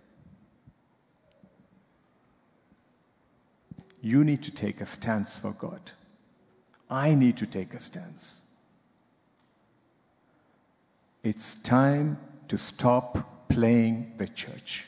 [4.01, 5.93] You need to take a stance for God.
[6.89, 8.43] I need to take a stance.
[11.23, 12.19] It's time
[12.49, 14.87] to stop playing the church.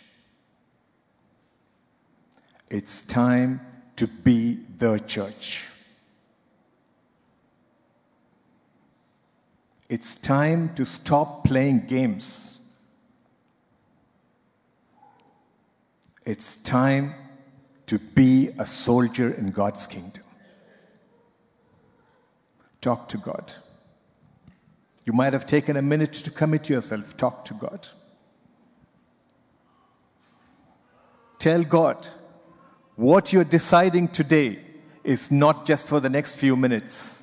[2.69, 3.61] It's time
[3.97, 5.65] to be the church.
[9.89, 12.61] It's time to stop playing games.
[16.25, 17.15] It's time
[17.87, 20.23] to be a soldier in God's kingdom.
[22.81, 23.53] Talk to God.
[25.05, 27.17] You might have taken a minute to commit yourself.
[27.17, 27.89] Talk to God.
[31.39, 32.07] Tell God
[32.97, 34.61] what you're deciding today
[35.03, 37.21] is not just for the next few minutes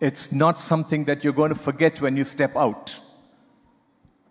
[0.00, 2.98] it's not something that you're going to forget when you step out,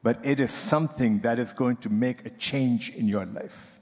[0.04, 3.80] but it is something that is going to make a change in your life.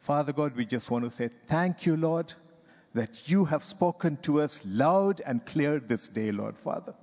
[0.00, 2.34] Father God, we just want to say thank you, Lord,
[2.94, 6.94] that you have spoken to us loud and clear this day, Lord Father.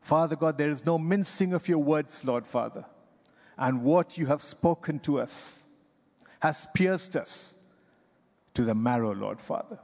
[0.00, 2.84] Father God, there is no mincing of your words, Lord Father.
[3.56, 5.66] And what you have spoken to us
[6.40, 7.56] has pierced us
[8.52, 9.78] to the marrow, Lord Father.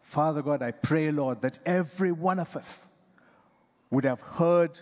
[0.00, 2.88] Father God, I pray, Lord, that every one of us
[3.90, 4.80] would have heard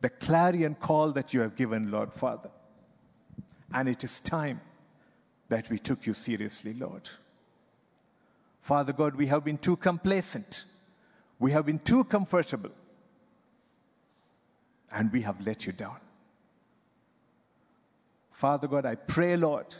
[0.00, 2.50] the clarion call that you have given, Lord Father.
[3.72, 4.60] And it is time
[5.50, 7.08] that we took you seriously, Lord.
[8.60, 10.64] Father God, we have been too complacent.
[11.38, 12.70] We have been too comfortable.
[14.92, 15.96] And we have let you down.
[18.30, 19.74] Father God, I pray, Lord,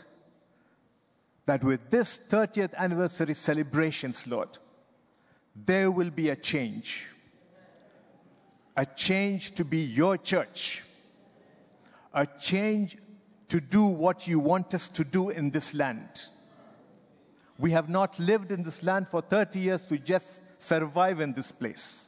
[1.45, 4.49] that with this 30th anniversary celebrations, Lord,
[5.55, 7.07] there will be a change.
[8.75, 10.83] A change to be your church.
[12.13, 12.97] A change
[13.51, 16.29] to do what you want us to do in this land.
[17.59, 21.51] We have not lived in this land for 30 years to just survive in this
[21.51, 22.07] place.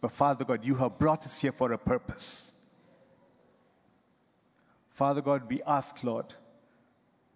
[0.00, 2.50] But Father God, you have brought us here for a purpose.
[4.90, 6.34] Father God, we ask, Lord,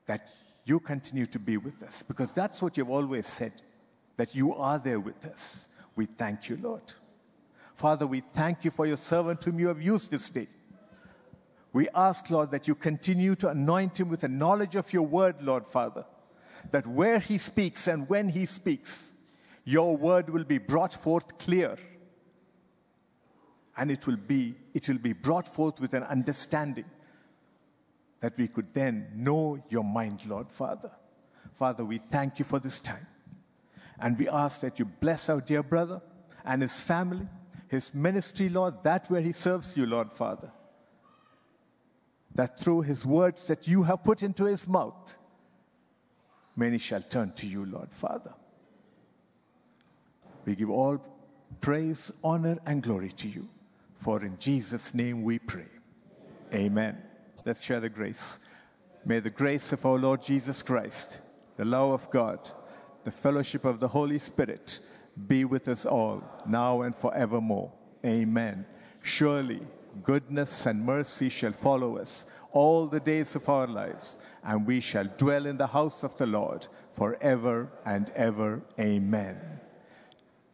[0.06, 0.32] that
[0.64, 3.52] you continue to be with us because that's what you've always said,
[4.16, 5.68] that you are there with us.
[5.94, 6.94] We thank you, Lord.
[7.76, 10.48] Father, we thank you for your servant whom you have used this day.
[11.78, 15.40] We ask, Lord, that you continue to anoint him with the knowledge of your word,
[15.40, 16.04] Lord Father,
[16.72, 19.12] that where he speaks and when he speaks,
[19.62, 21.76] your word will be brought forth clear
[23.76, 26.84] and it will be, it will be brought forth with an understanding
[28.22, 30.90] that we could then know your mind, Lord Father.
[31.52, 33.06] Father, we thank you for this time.
[34.00, 36.02] And we ask that you bless our dear brother
[36.44, 37.28] and his family,
[37.68, 40.50] his ministry, Lord, that where he serves you, Lord Father.
[42.34, 45.16] That through his words that you have put into his mouth,
[46.54, 48.32] many shall turn to you, Lord Father.
[50.44, 51.02] We give all
[51.60, 53.48] praise, honor, and glory to you.
[53.94, 55.66] For in Jesus' name we pray.
[56.54, 56.96] Amen.
[57.44, 58.38] Let's share the grace.
[59.04, 61.20] May the grace of our Lord Jesus Christ,
[61.56, 62.50] the love of God,
[63.04, 64.80] the fellowship of the Holy Spirit
[65.26, 67.72] be with us all, now and forevermore.
[68.04, 68.64] Amen.
[69.02, 69.60] Surely,
[70.02, 75.04] goodness and mercy shall follow us all the days of our lives, and we shall
[75.16, 78.62] dwell in the house of the Lord forever and ever.
[78.80, 79.38] Amen.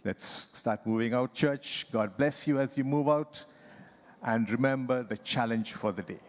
[0.04, 1.86] Let's start moving out, church.
[1.90, 3.44] God bless you as you move out.
[4.22, 6.20] And remember the challenge for the day.